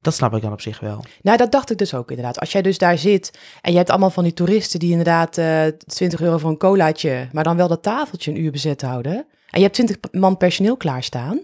[0.00, 1.04] dat snap ik dan op zich wel.
[1.22, 2.40] Nou, dat dacht ik dus ook inderdaad.
[2.40, 5.66] Als jij dus daar zit en je hebt allemaal van die toeristen die inderdaad eh
[5.86, 9.14] 20 euro voor een colaatje, maar dan wel dat tafeltje een uur bezet houden.
[9.50, 11.40] En je hebt 20 man personeel klaarstaan.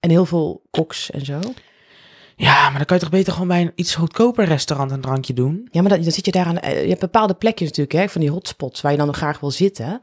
[0.00, 1.38] En heel veel koks en zo.
[2.36, 5.32] Ja, maar dan kan je toch beter gewoon bij een iets goedkoper restaurant een drankje
[5.32, 5.68] doen?
[5.70, 6.58] Ja, maar dan, dan zit je daar aan.
[6.58, 9.40] eh, Je hebt bepaalde plekjes natuurlijk, hè, van die hotspots waar je dan nog graag
[9.40, 10.00] wil zitten.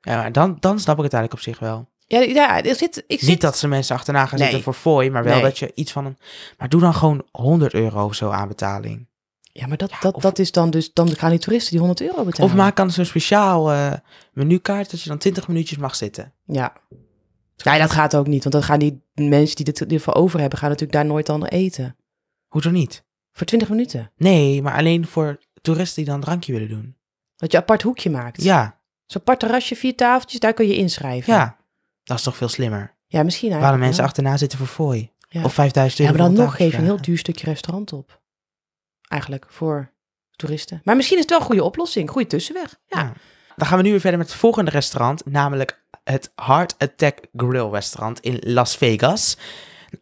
[0.00, 1.88] Ja, maar dan, dan snap ik het eigenlijk op zich wel.
[2.06, 3.04] Ja, ja er zit.
[3.06, 4.46] Ik zit Niet dat ze mensen achterna gaan Nee.
[4.46, 5.42] zitten voor fooi, maar wel Nee.
[5.42, 6.16] dat je iets van een...
[6.58, 9.08] Maar doe dan gewoon 100 euro of zo aan betaling.
[9.52, 10.92] Ja, maar dat, Ja, dat, of- dat is dan dus.
[10.92, 12.50] Dan gaan die toeristen die 100 euro betalen.
[12.50, 13.92] Of maak dan zo'n speciaal eh,
[14.32, 16.32] menukaart dat je dan 20 minuutjes mag zitten.
[16.46, 16.72] Ja.
[17.64, 18.42] Nee, dat gaat ook niet.
[18.42, 21.44] Want dan gaan die mensen die dit ervoor over hebben, gaan natuurlijk daar nooit dan
[21.44, 21.96] eten.
[22.48, 23.04] Hoezo niet?
[23.32, 24.10] Voor 20 minuten.
[24.16, 26.96] Nee, maar alleen voor toeristen die dan een drankje willen doen.
[27.36, 28.42] Dat je een apart hoekje maakt.
[28.42, 28.79] Ja,
[29.10, 31.34] Zo'n apart terrasje, vier tafeltjes, daar kun je inschrijven.
[31.34, 31.58] ja.
[32.02, 32.96] Dat is toch veel slimmer.
[33.06, 34.06] Ja, misschien eigenlijk mensen wel.
[34.06, 35.12] achterna zitten voor fooi.
[35.28, 35.44] Ja.
[35.44, 38.20] Of 5000 Ja, euro maar dan nog geef je een heel duur stukje restaurant op.
[39.08, 39.92] Eigenlijk voor
[40.36, 40.80] toeristen.
[40.84, 42.10] Maar misschien is het wel een goede oplossing.
[42.10, 42.76] Goede tussenweg.
[42.86, 43.00] Ja.
[43.00, 43.12] Ja.
[43.56, 47.68] Dan gaan we nu weer verder met het volgende restaurant, namelijk het Heart Attack Grill
[47.70, 49.36] restaurant in Las Vegas.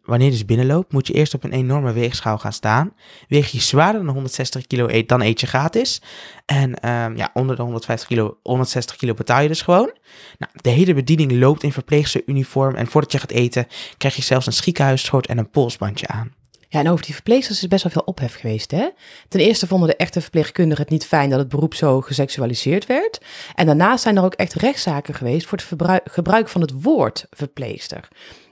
[0.03, 2.93] Wanneer je dus binnenloopt, moet je eerst op een enorme weegschaal gaan staan.
[3.27, 6.01] Weeg je zwaarder dan 160 kilo, eet, dan eet je gratis.
[6.45, 9.93] En ehm, ja, onder de 150 kilo, 160 kilo betaal je dus gewoon.
[10.37, 14.45] Nou, de hele bediening loopt in verpleegsteruniform en voordat je gaat eten, krijg je zelfs
[14.45, 16.37] een schiekenhuisschort en een polsbandje aan.
[16.71, 18.89] Ja, en over die verpleegsters is best wel veel ophef geweest, hè?
[19.27, 23.21] Ten eerste vonden de echte verpleegkundigen het niet fijn dat het beroep zo geseksualiseerd werd.
[23.55, 28.07] En daarnaast zijn er ook echt rechtszaken geweest voor het gebruik van het woord verpleegster.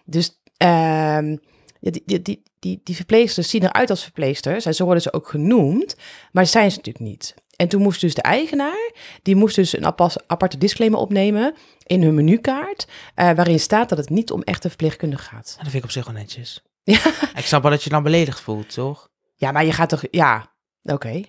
[0.05, 1.37] Dus ehm,
[1.79, 5.13] ja, die, die, die, die, die verpleegsters zien eruit als verpleegsters en zo worden ze
[5.13, 5.95] ook genoemd,
[6.31, 7.35] maar dat zijn ze natuurlijk niet.
[7.55, 8.91] En toen moest dus de eigenaar,
[9.21, 9.85] die moest dus een
[10.27, 15.25] aparte disclaimer opnemen in hun menukaart, eh, waarin staat dat het niet om echte verpleegkundigen
[15.25, 15.45] gaat.
[15.55, 16.61] Dat vind ik op zich wel netjes.
[16.83, 19.09] Ja, Ik snap wel dat je dan beledigd voelt, toch?
[19.35, 21.21] ja maar je gaat toch, ja, oké.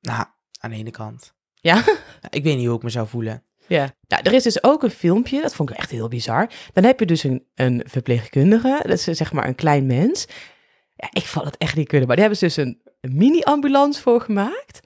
[0.00, 0.24] Nou,
[0.60, 1.32] aan de ene kant.
[1.54, 1.84] Ja,
[2.30, 3.44] Ik weet niet hoe ik me zou voelen.
[3.76, 3.94] Ja.
[4.08, 6.50] Nou, er is dus ook een filmpje, dat vond ik echt heel bizar.
[6.72, 10.26] Dan heb je dus een, een verpleegkundige, dat is zeg maar een klein mens.
[10.96, 14.02] Ja, ik vond het echt niet kunnen, maar die hebben ze dus een, een mini-ambulance
[14.02, 14.80] voor gemaakt.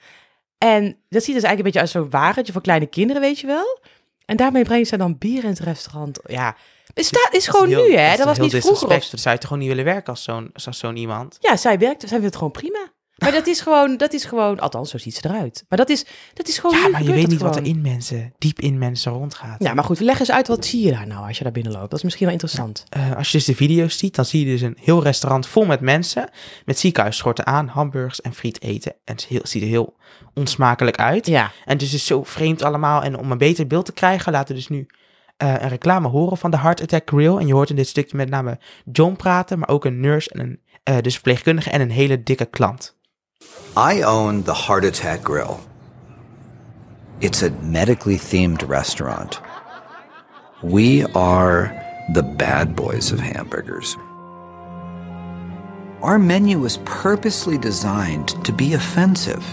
[0.59, 3.47] En dat ziet dus eigenlijk een beetje als zo'n wagentje voor kleine kinderen, weet je
[3.47, 3.81] wel.
[4.25, 6.21] En daarmee brengen ze dan bier in het restaurant.
[6.27, 6.57] Ja,
[6.95, 8.11] het staat, is gewoon heel- nu, hè?
[8.11, 8.89] is Dat was niet vroeger.
[8.89, 9.05] Of...
[9.05, 11.37] zou je toch gewoon niet willen werken als zo'n als zo'n iemand?
[11.41, 12.93] Ja, zij werkt, zij vindt het gewoon prima.
[13.25, 15.65] Maar dat is gewoon, dat is gewoon, althans, zo ziet ze eruit.
[15.69, 16.79] Maar dat is, dat is gewoon.
[16.81, 19.63] Ja, maar je weet niet wat er in mensen, diep in mensen rondgaat.
[19.63, 21.73] Ja, maar goed, leg eens uit wat zie je daar nou als je daar binnen
[21.73, 21.91] loopt.
[21.91, 22.85] Dat is misschien wel interessant.
[22.89, 25.65] Eh, als je dus de video's ziet, dan zie je dus een heel restaurant vol
[25.65, 26.29] met mensen.
[26.65, 28.93] Met ziekenhuisschorten aan, hamburgers en friet eten.
[29.05, 29.97] En het heel- ziet er heel
[30.35, 31.27] onsmakelijk uit.
[31.27, 31.45] Ja.
[31.65, 33.03] En het is dus zo vreemd allemaal.
[33.03, 34.87] En om een beter beeld te krijgen, laten we dus nu
[35.37, 37.37] eh, een reclame horen van de Heart Attack Grill.
[37.37, 38.59] En je hoort in dit stukje met name
[38.93, 42.45] John praten, maar ook een nurse en een eh, dus verpleegkundige en een hele dikke
[42.45, 42.94] klant.
[43.77, 45.61] I own the Heart Attack Grill.
[47.21, 49.41] It's a medically themed restaurant.
[50.63, 51.75] We are
[52.13, 53.97] the bad boys of hamburgers.
[56.03, 59.45] Our menu is purposely designed to be offensive.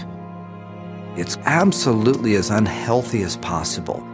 [1.16, 4.06] It's absolutely as unhealthy as possible.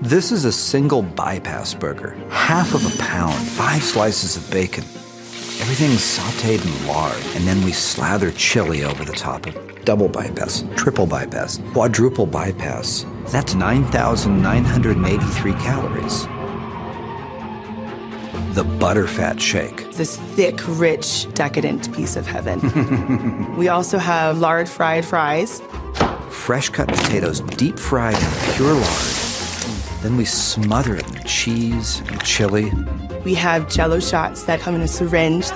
[0.00, 4.84] This is a single bypass burger, half of a pound, five slices of bacon.
[5.60, 9.84] Everything's sauteed in lard, and then we slather chili over the top of it.
[9.84, 13.04] Double bypass, triple bypass, quadruple bypass.
[13.28, 16.26] That's 9,983 calories.
[18.54, 19.92] The butterfat shake.
[19.92, 23.56] this thick, rich, decadent piece of heaven.
[23.56, 25.62] we also have lard fried fries.
[26.30, 29.06] Fresh cut potatoes deep fried in pure lard.
[30.02, 32.72] Then we smother it in cheese and chili.
[33.24, 35.46] We have jello shots that come in a syringe.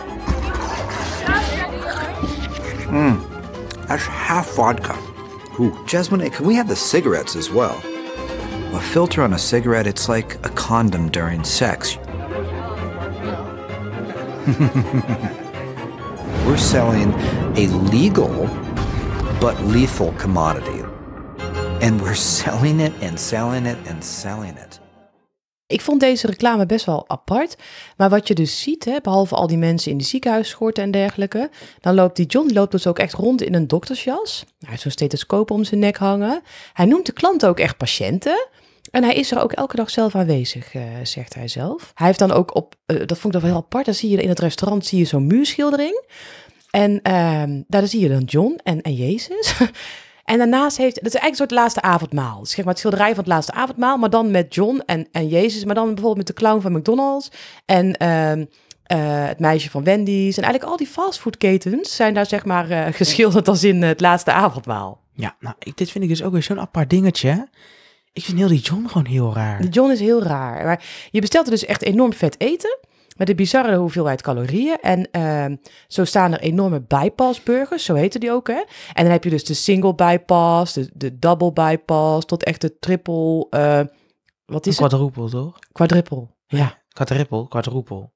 [2.87, 4.97] Mmm, That's half vodka.
[5.59, 5.77] Ooh.
[5.87, 7.81] Jasmine, can we have the cigarettes as well?
[8.75, 11.97] A filter on a cigarette, it's like a condom during sex.
[16.47, 17.13] We're selling
[17.57, 18.47] a legal
[19.41, 20.85] but lethal commodity.
[21.83, 24.79] And we're selling it and selling it and selling it.
[25.67, 27.57] Ik vond deze reclame best wel apart.
[27.97, 31.51] Maar wat je dus ziet, hè, behalve al die mensen in de ziekenhuisschorten en dergelijke,
[31.81, 34.45] dan loopt die John loopt dus ook echt rond in een doktersjas.
[34.59, 36.41] Hij heeft zo'n stethoscoop om zijn nek hangen.
[36.73, 38.49] Hij noemt de klanten ook echt patiënten.
[38.91, 41.91] En hij is er ook elke dag zelf aanwezig, eh, zegt hij zelf.
[41.95, 44.23] Hij heeft dan ook op, eh, dat vond ik wel heel apart, dan zie je
[44.23, 46.05] in het restaurant zie je zo'n muurschildering.
[46.71, 49.55] En ehm, daar zie je dan John en, en Jezus.
[50.27, 52.41] En daarnaast heeft, dat is eigenlijk een soort laatste avondmaal.
[52.41, 55.29] Dus zeg maar het schilderij van het laatste avondmaal, maar dan met John en, en
[55.29, 57.31] Jezus, maar dan bijvoorbeeld met de clown van McDonald's
[57.65, 58.45] en ehm,
[58.83, 60.37] eh, het meisje van Wendy's.
[60.37, 64.33] En eigenlijk al die fastfoodketens zijn daar zeg maar eh, geschilderd als in het laatste
[64.33, 65.01] avondmaal.
[65.13, 67.49] Ja, nou, ik, dit vind ik dus ook weer zo'n apart dingetje.
[68.13, 69.61] Ik vind heel die John gewoon heel raar.
[69.61, 70.65] De John is heel raar.
[70.65, 72.79] Maar je bestelt er dus echt enorm vet eten.
[73.17, 74.79] Met een bizarre hoeveelheid calorieën.
[74.81, 75.57] En ehm,
[75.89, 78.47] zo staan er enorme bypass burgers, zo heten die ook.
[78.47, 78.63] Hè?
[78.93, 82.79] En dan heb je dus de single bypass, de, de double bypass, tot echt de
[82.79, 83.47] triple.
[83.51, 83.81] eh,
[84.47, 84.89] wat is het?
[84.89, 85.59] quadruple, toch?
[85.73, 86.27] Quadruple.
[86.47, 86.79] Ja.
[86.93, 88.11] Quadruple, quadruple.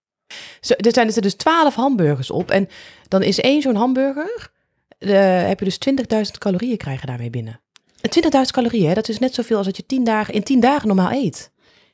[0.61, 2.51] Zo, er zijn er dus 12 hamburgers op.
[2.51, 2.69] En
[3.09, 4.51] dan is één zo'n hamburger.
[4.99, 7.61] heb je dus 20.000 calorieën krijgen daarmee binnen.
[8.01, 8.11] En
[8.47, 10.87] 20.000 calorieën, hè, dat is net zoveel als dat je 10 dagen, in 10 dagen
[10.87, 11.51] normaal eet.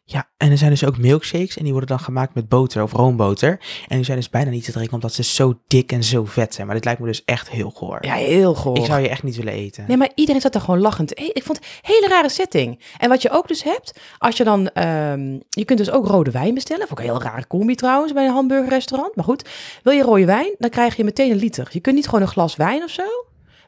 [0.08, 2.92] Ja, en er zijn dus ook milkshakes en die worden dan gemaakt met boter of
[2.92, 3.60] roomboter.
[3.88, 6.54] En die zijn dus bijna niet te drinken omdat ze zo dik en zo vet
[6.54, 6.66] zijn.
[6.66, 7.98] Maar dit lijkt me dus echt heel goor.
[8.00, 8.76] Ja, heel goor.
[8.76, 9.84] Ik zou je echt niet willen eten.
[9.88, 11.12] Nee, maar iedereen zat daar gewoon lachend.
[11.18, 12.82] Hey, Ik vond het een hele rare setting.
[12.98, 14.68] En wat je ook dus hebt, als je dan...
[14.68, 16.86] ehm, je kunt dus ook rode wijn bestellen.
[16.90, 19.16] Ik een heel rare combi trouwens bij een hamburgerrestaurant.
[19.16, 19.48] Maar goed,
[19.82, 21.68] wil je rode wijn, dan krijg je meteen een liter.
[21.70, 23.04] Je kunt niet gewoon een glas wijn of zo.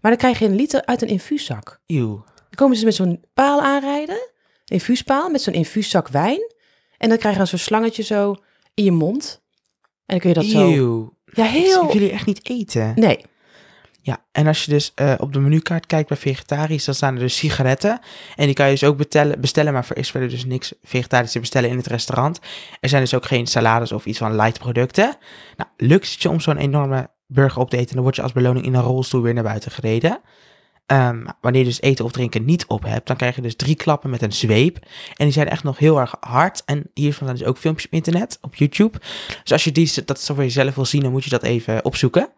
[0.01, 1.81] Maar dan krijg je een liter uit een infuuszak.
[1.87, 2.24] Eeuw.
[2.35, 4.37] Dan komen ze met zo'n paal aanrijden.
[4.68, 6.52] Infuuspaal met zo'n infuuszak wijn.
[6.96, 8.37] En dan krijg je dan zo'n slangetje zo
[8.74, 9.42] in je mond.
[10.07, 10.70] En dan kun je dat zo...
[10.70, 11.16] Eeuw.
[11.24, 11.98] Ja, heel...
[11.98, 12.92] je echt niet eten.
[12.94, 13.24] Nee.
[14.09, 17.20] Ja, en als je dus eh, op de menukaart kijkt bij vegetarisch, dan staan er
[17.20, 18.00] dus sigaretten.
[18.37, 21.33] En die kan je dus ook bestellen, bestellen maar er is verder dus niks vegetarisch
[21.33, 22.40] te bestellen in het restaurant.
[22.81, 25.16] Er zijn dus ook geen salades of iets van light producten.
[25.57, 28.33] Nou, lukt het je om zo'n enorme burger op te eten, dan word je als
[28.33, 30.20] beloning in een rolstoel weer naar buiten gereden.
[30.88, 33.74] Ehm, wanneer je dus eten of drinken niet op hebt, dan krijg je dus drie
[33.74, 34.77] klappen met een zweep.
[35.16, 36.62] En die zijn echt nog heel erg hard.
[36.64, 38.98] En hiervan zijn dus ook filmpjes op internet, op YouTube.
[39.42, 41.85] Dus als je die, dat zo voor jezelf wil zien, dan moet je dat even
[41.85, 42.31] opzoeken.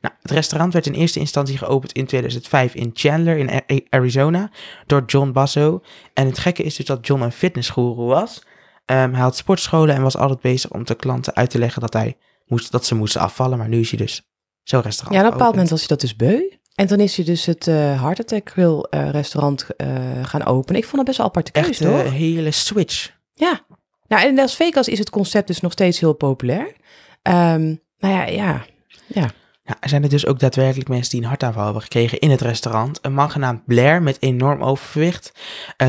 [0.00, 4.50] Nou, het restaurant werd in eerste instantie geopend in 2005 in Chandler in Arizona
[4.86, 5.82] door John Basso.
[6.14, 8.42] En het gekke is dus dat John een fitnessguru was.
[8.84, 11.92] Ehm, hij had sportscholen en was altijd bezig om de klanten uit te leggen dat,
[11.92, 12.16] hij
[12.46, 13.58] moest, dat ze moesten afvallen.
[13.58, 14.22] Maar nu is hij dus
[14.62, 16.57] zo'n restaurant Ja, op een bepaald moment was hij dat dus beu.
[16.78, 19.88] En toen is hij dus het eh Heart Attack Grill eh, restaurant eh,
[20.22, 20.80] gaan openen.
[20.80, 22.04] Ik vond het best wel aparte keus, Echt toch?
[22.04, 23.10] een hele switch.
[23.34, 23.60] Ja.
[24.06, 26.72] Nou, en in Las Vegas is het concept dus nog steeds heel populair.
[27.22, 28.64] Nou ja, ja.
[29.06, 29.30] ja.
[29.62, 32.40] Ja, er zijn er dus ook daadwerkelijk mensen die een hartaanval hebben gekregen in het
[32.40, 32.98] restaurant.
[33.02, 35.32] Een man genaamd Blair met enorm overgewicht,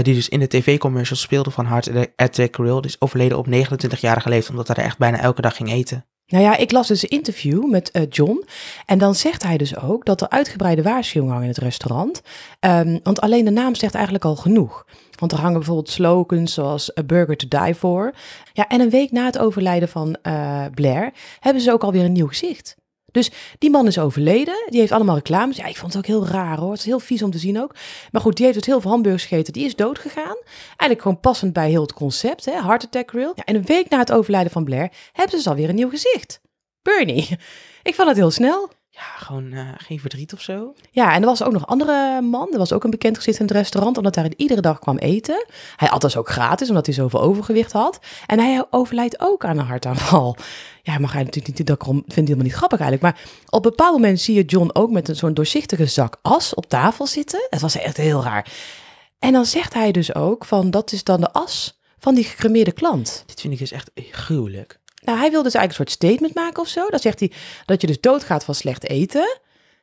[0.02, 4.30] die dus in de tv-commercials speelde van Heart Attack Grill, die is overleden op 29-jarige
[4.30, 6.06] leeftijd, omdat hij er echt bijna elke dag ging eten.
[6.30, 8.46] Nou ja, ik las dus een interview met eh, John.
[8.86, 12.22] En dan zegt hij dus ook dat er uitgebreide waarschuwingen hangen in het restaurant.
[12.60, 14.86] Ehm, want alleen de naam zegt eigenlijk al genoeg.
[15.20, 18.14] Want er hangen bijvoorbeeld slogans zoals A Burger to Die For.
[18.54, 22.12] Ja, en een week na het overlijden van eh, Blair hebben ze ook alweer een
[22.12, 22.78] nieuw gezicht.
[23.20, 24.66] Dus die man is overleden.
[24.70, 25.58] Die heeft allemaal reclames.
[25.58, 26.72] Ja, ik vond het ook heel raar hoor.
[26.72, 27.76] Het is heel vies om te zien ook.
[28.12, 29.54] Maar goed, die heeft dus heel veel hamburgers gegeten.
[29.54, 30.38] Die is dood gegaan.
[30.68, 32.46] Eigenlijk gewoon passend bij heel het concept.
[32.46, 32.52] Hè?
[32.52, 33.32] Heart Attack Grill.
[33.36, 35.90] Ja, en een week na het overlijden van Blair hebben ze dus alweer een nieuw
[35.90, 36.42] gezicht.
[36.82, 37.28] Bernie.
[37.84, 38.70] Ik vond het heel snel.
[39.00, 40.74] Ja, gewoon eh, geen verdriet of zo.
[40.92, 42.52] Ja, en er was ook nog een andere man.
[42.52, 45.46] Er was ook een bekend gezicht in het restaurant, omdat hij iedere dag kwam eten.
[45.76, 48.00] Hij at dus ook gratis, omdat hij zoveel overgewicht had.
[48.26, 50.36] En hij overlijdt ook aan een hartaanval.
[50.90, 53.16] Ja, mag hij natuurlijk niet, dat vindt hij helemaal niet grappig eigenlijk.
[53.16, 56.54] Maar op een bepaald moment zie je John ook met een zo'n doorzichtige zak as
[56.54, 57.48] op tafel zitten.
[57.50, 58.52] Het was echt heel raar.
[59.20, 62.72] En dan zegt hij dus ook van, dat is dan de as van die gecremeerde
[62.72, 63.24] klant.
[63.26, 64.80] Dit vind ik dus echt gruwelijk.
[65.04, 66.90] Nou, hij wil dus eigenlijk een soort statement maken of zo.
[66.90, 67.32] Dan zegt hij
[67.66, 69.40] dat je dus doodgaat van slecht eten.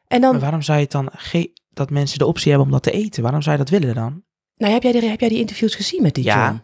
[0.06, 1.10] En dan, Maar waarom zou je het dan
[1.72, 3.22] dat mensen de optie hebben om dat te eten?
[3.22, 4.22] Waarom zou je dat willen dan?
[4.56, 6.46] nou, heb jij, die, heb jij die interviews gezien met die Ja.
[6.46, 6.62] John?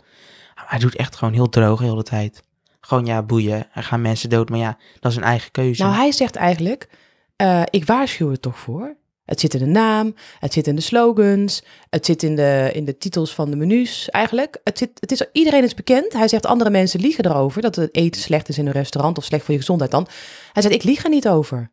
[0.55, 2.43] Hij doet echt gewoon heel droog heel de tijd.
[2.87, 3.67] Gewoon ja, boeien.
[3.75, 5.83] Er gaan mensen dood, maar ja, dat is een eigen keuze.
[5.83, 6.89] Nou, hij zegt eigenlijk,
[7.37, 8.97] eh, ik waarschuw er toch voor.
[9.25, 12.85] Het zit in de naam, het zit in de slogans, het zit in de, in
[12.85, 14.61] de titels van de menus eigenlijk.
[14.65, 16.13] Het zit, het is, iedereen is bekend.
[16.13, 19.25] Hij zegt, andere mensen liegen erover dat het eten slecht is in een restaurant of
[19.25, 20.07] slecht voor je gezondheid dan.
[20.53, 21.71] Hij zegt, ik lieg er niet over.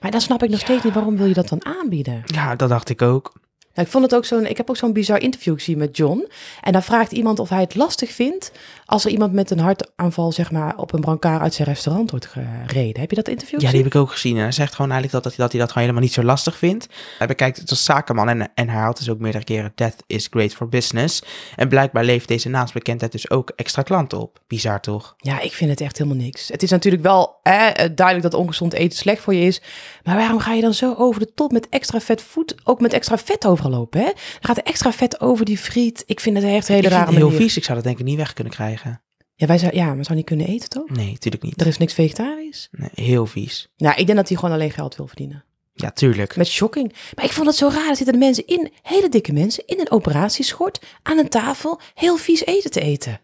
[0.00, 2.22] Maar dan snap ik nog steeds niet, waarom wil je dat dan aanbieden?
[2.26, 3.32] Ja, dat dacht ik ook.
[3.74, 4.46] Nou, ik vond het ook zo'n.
[4.46, 6.28] Ik heb ook zo'n bizar interview gezien met John.
[6.60, 8.52] En daar vraagt iemand of hij het lastig vindt.
[8.86, 12.26] als er iemand met een hartaanval, zeg maar, op een brancard uit zijn restaurant wordt
[12.26, 13.00] gereden.
[13.00, 14.36] Heb je dat interview Ja, die heb ik ook gezien.
[14.36, 16.22] En hij zegt gewoon eigenlijk dat, dat, hij, dat hij dat gewoon helemaal niet zo
[16.22, 16.88] lastig vindt.
[17.18, 19.72] Hij bekijkt het als zakenman en, en herhaalt dus ook meerdere keren...
[19.74, 21.22] Death is great for business.
[21.56, 24.40] En blijkbaar leeft deze naamsbekendheid dus ook extra klanten op.
[24.46, 25.14] Bizar toch?
[25.18, 26.48] Ja, ik vind het echt helemaal niks.
[26.48, 29.62] Het is natuurlijk wel eh, duidelijk dat ongezond eten slecht voor je is.
[30.02, 32.92] Maar waarom ga je dan zo over de top met extra vet voet, ook met
[32.92, 34.04] extra vet overal Hè?
[34.04, 36.02] Dan gaat er extra vet over die friet.
[36.06, 37.56] Ik vind het echt hele ik rare heel vies.
[37.56, 39.02] Ik zou dat denk ik niet weg kunnen krijgen.
[39.36, 40.90] Ja, wij zou, ja, maar zou niet kunnen eten, toch?
[40.90, 41.60] Nee, natuurlijk niet.
[41.60, 42.68] Er is niks vegetarisch.
[42.70, 43.68] Nee, heel vies.
[43.76, 45.44] Nou, ik denk dat hij gewoon alleen geld wil verdienen.
[45.72, 46.36] Ja, tuurlijk.
[46.36, 46.94] Met shocking.
[47.14, 47.88] Maar ik vond het zo raar.
[47.88, 52.16] Er zitten de mensen in, hele dikke mensen, in een operatieschort, aan een tafel, heel
[52.16, 53.20] vies eten te eten.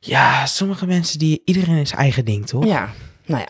[0.00, 1.42] Ja, sommige mensen die...
[1.44, 2.64] Iedereen is zijn eigen ding, toch?
[2.64, 2.92] Ja,
[3.26, 3.48] nou ja.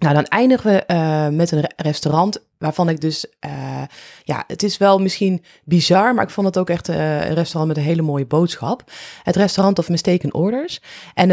[0.00, 3.82] Nou, dan eindigen we eh, met een re- restaurant waarvan ik dus, eh,
[4.24, 7.66] ja, het is wel misschien bizar, maar ik vond het ook echt eh, een restaurant
[7.66, 8.90] met een hele mooie boodschap.
[9.22, 10.80] Het restaurant of Mistaken Orders.
[11.14, 11.28] En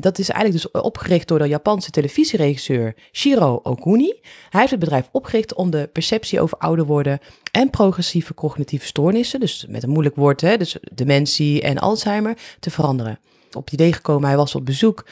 [0.00, 4.20] dat is eigenlijk dus opgericht door de Japanse televisieregisseur Shiro Okuni.
[4.50, 7.18] Hij heeft het bedrijf opgericht om de perceptie over ouder worden
[7.52, 12.70] en progressieve cognitieve stoornissen, dus met een moeilijk woord, hè, dus dementie en Alzheimer, te
[12.70, 13.18] veranderen.
[13.52, 15.06] Op het idee gekomen, hij was op bezoek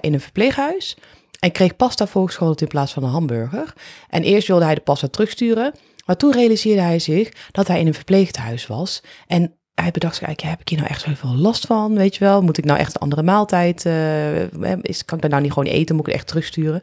[0.00, 0.96] in een verpleeghuis.
[1.40, 3.72] En kreeg pasta voorgeschoteld in plaats van een hamburger.
[4.08, 5.72] En eerst wilde hij de pasta terugsturen.
[6.06, 9.02] Maar toen realiseerde hij zich dat hij in een verpleeghuis was.
[9.26, 11.94] En hij bedacht zich eigenlijk, heb ik hier nou echt zoveel last van?
[11.94, 13.86] Weet je wel, moet ik nou echt een andere maaltijd?
[13.86, 15.96] eh, is, kan ik dat nou niet gewoon eten?
[15.96, 16.82] Moet ik het echt terugsturen?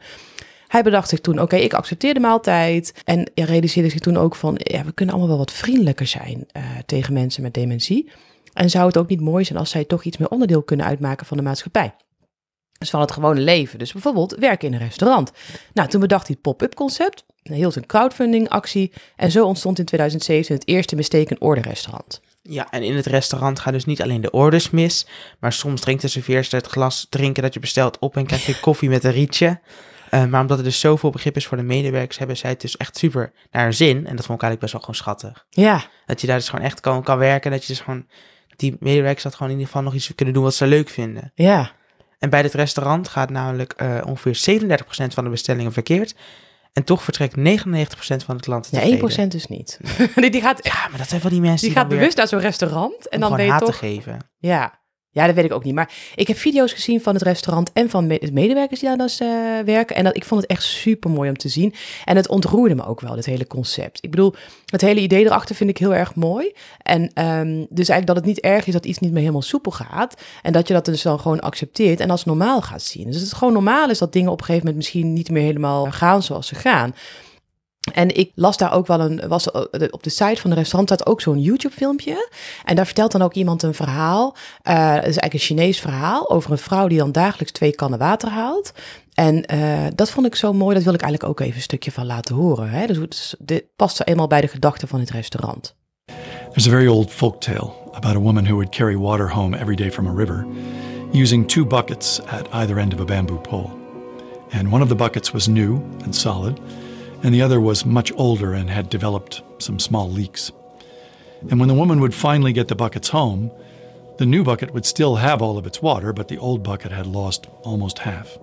[0.68, 3.02] Hij bedacht zich toen, oké, ik accepteer de maaltijd.
[3.04, 6.62] En realiseerde zich toen ook van, ja, we kunnen allemaal wel wat vriendelijker zijn eh,
[6.86, 8.10] tegen mensen met dementie.
[8.52, 11.26] En zou het ook niet mooi zijn als zij toch iets meer onderdeel kunnen uitmaken
[11.26, 11.94] van de maatschappij?
[12.78, 13.78] Dus van het gewone leven.
[13.78, 15.32] Dus bijvoorbeeld werken in een restaurant.
[15.72, 17.24] Nou, toen bedacht hij het pop-up concept.
[17.42, 18.92] Hij hield een crowdfunding actie.
[19.16, 22.20] En zo ontstond in 2007 het eerste Mistaken Order restaurant.
[22.42, 25.06] Ja, en in het restaurant gaan dus niet alleen de orders mis,
[25.38, 28.60] maar soms drinkt de serveerster het glas drinken dat je bestelt op en krijg je
[28.68, 29.60] koffie met een rietje.
[30.10, 32.76] Eh, maar omdat er dus zoveel begrip is voor de medewerkers, hebben zij het dus
[32.76, 33.96] echt super naar hun zin.
[33.96, 35.46] En dat vond ik eigenlijk best wel gewoon schattig.
[35.50, 37.50] Ja, Dat je daar dus gewoon echt kan, kan werken.
[37.50, 38.06] Dat je dus gewoon,
[38.56, 41.32] die medewerkers dat gewoon in ieder geval nog iets kunnen doen wat ze leuk vinden.
[41.34, 41.76] ja.
[42.18, 46.14] En bij dit restaurant gaat namelijk eh, ongeveer 37% van de bestellingen verkeerd.
[46.72, 47.40] En toch vertrekt 99%
[48.24, 49.28] van de klanten Ja, tevreden.
[49.28, 49.80] 1% dus niet.
[50.14, 52.28] die, die gaat, Ja, maar dat zijn van die mensen die die, gaat bewust naar
[52.28, 53.08] zo'n restaurant.
[53.08, 53.70] En dan je haat toch...
[53.70, 54.30] te geven.
[54.38, 54.80] Ja.
[55.10, 55.74] Ja, dat weet ik ook niet.
[55.74, 59.20] Maar ik heb video's gezien van het restaurant en van de medewerkers die daar dus
[59.20, 59.28] eh,
[59.64, 59.96] werken.
[59.96, 61.74] En dat, ik vond het echt super mooi om te zien.
[62.04, 63.98] En het ontroerde me ook wel, dit hele concept.
[64.00, 64.34] Ik bedoel,
[64.66, 66.52] het hele idee erachter vind ik heel erg mooi.
[66.82, 69.72] En ehm, dus eigenlijk dat het niet erg is dat iets niet meer helemaal soepel
[69.72, 70.22] gaat.
[70.42, 73.10] En dat je dat dus dan gewoon accepteert en als normaal gaat zien.
[73.10, 75.90] Dus het gewoon normaal is dat dingen op een gegeven moment misschien niet meer helemaal
[75.90, 76.94] gaan zoals ze gaan.
[77.92, 79.50] En ik las daar ook wel een, was
[79.90, 82.30] op de site van de restaurant staat ook zo'n YouTube-filmpje.
[82.64, 84.36] En daar vertelt dan ook iemand een verhaal.
[84.62, 87.98] Eh het is eigenlijk een Chinees verhaal over een vrouw die dan dagelijks twee kannen
[87.98, 88.72] water haalt.
[89.14, 91.92] En eh, dat vond ik zo mooi, dat wil ik eigenlijk ook even een stukje
[91.92, 92.70] van laten horen.
[92.70, 92.86] Hè?
[92.86, 95.76] Dus is- dit past eenmaal bij de gedachten van het restaurant.
[96.52, 99.76] There's a very old folk tale about a woman who would carry water home every
[99.76, 100.46] day from a river.
[101.12, 103.70] using two buckets at either end of a bamboo pole.
[104.52, 106.60] And one of the buckets was new and solid,
[107.22, 110.52] and the other was much older and had developed some small leaks.
[111.50, 113.50] And when the woman would finally get the buckets home,
[114.18, 117.06] the new bucket would still have all of its water, but the old bucket had
[117.06, 118.36] lost almost half.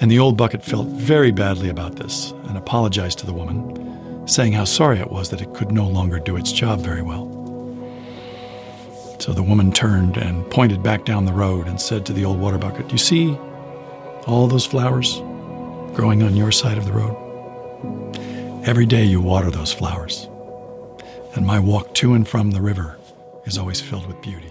[0.00, 4.52] And the old bucket felt very badly about this and apologized to the woman, saying
[4.52, 7.30] how sorry it was that it could no longer do its job very well.
[9.20, 12.40] So the woman turned and pointed back down the road and said to the old
[12.40, 13.36] water bucket, You see
[14.26, 15.18] all those flowers
[15.94, 17.21] growing on your side of the road?
[18.62, 20.28] Every day you water those flowers,
[21.34, 22.96] and my walk to and from the river
[23.44, 24.50] is always filled with beauty.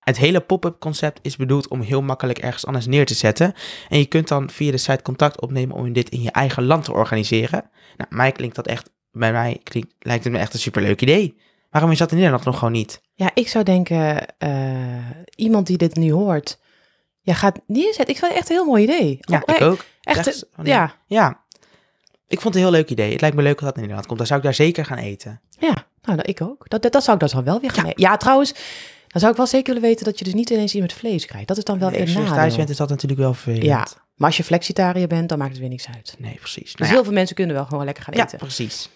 [0.00, 3.54] Het hele pop-up concept is bedoeld om heel makkelijk ergens anders neer te zetten.
[3.88, 6.84] En je kunt dan via de site contact opnemen om dit in je eigen land
[6.84, 7.70] te organiseren.
[7.96, 11.36] Nou, mij klinkt dat echt, bij mij klinkt, lijkt het me echt een superleuk idee.
[11.70, 13.00] Waarom is dat in Nederland nog gewoon niet?
[13.14, 16.60] Ja, ik zou denken, eh, iemand die dit nu hoort,
[17.20, 18.14] ja, gaat neerzetten.
[18.14, 19.18] Ik vind het echt een heel mooi idee.
[19.20, 19.84] Ja, ik ook.
[20.00, 21.40] Echt, Rechts- eh, ja, Ja.
[22.32, 23.12] Ik vond het een heel leuk idee.
[23.12, 24.18] Het lijkt me leuk dat dat in Nederland komt.
[24.18, 25.40] Dan zou ik daar zeker gaan eten.
[25.58, 26.68] ja, nou, ik ook.
[26.68, 27.86] Dat, dat, dat zou ik dan wel weer gaan.
[27.86, 27.92] Ja.
[27.94, 28.52] ja, trouwens,
[29.08, 31.26] dan zou ik wel zeker willen weten dat je dus niet ineens iets met vlees
[31.26, 31.48] krijgt.
[31.48, 33.64] Dat is dan wel Nee, als een je thuis bent is dat natuurlijk wel vervelend.
[33.64, 36.14] Ja, maar als je flexitariër bent, dan maakt het weer niks uit.
[36.18, 36.62] Nee, precies.
[36.62, 38.38] Dus Nou ja, heel veel mensen kunnen wel gewoon lekker gaan ja, eten.
[38.38, 38.88] precies.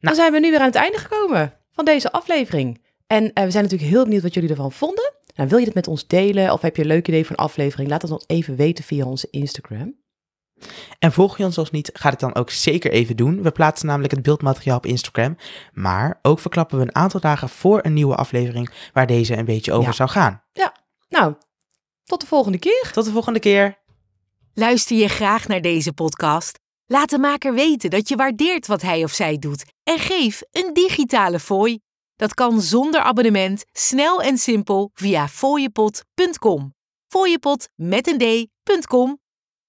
[0.00, 2.80] Dan zijn we nu weer aan het einde gekomen van deze aflevering.
[3.06, 5.12] En eh, we zijn natuurlijk heel benieuwd wat jullie ervan vonden.
[5.34, 7.44] Nou, wil je dit met ons delen of heb je een leuk idee voor een
[7.44, 7.88] aflevering?
[7.90, 9.94] Laat het ons even weten via onze Instagram.
[10.98, 13.42] En volg je ons als niet, ga het dan ook zeker even doen.
[13.42, 15.36] We plaatsen namelijk het beeldmateriaal op Instagram.
[15.72, 19.72] Maar ook verklappen we een aantal dagen voor een nieuwe aflevering waar deze een beetje
[19.72, 19.92] over Ja.
[19.92, 20.42] zou gaan.
[21.08, 21.34] Nou,
[22.04, 22.90] tot de volgende keer.
[22.92, 23.78] Tot de volgende keer.
[24.54, 26.58] Luister je graag naar deze podcast?
[26.86, 30.70] Laat de maker weten dat je waardeert wat hij of zij doet en geef een
[30.74, 31.78] digitale fooi.
[32.16, 36.74] Dat kan zonder abonnement, snel en simpel via fooiepot.com.
[37.06, 39.20] Fooiepot met een d.com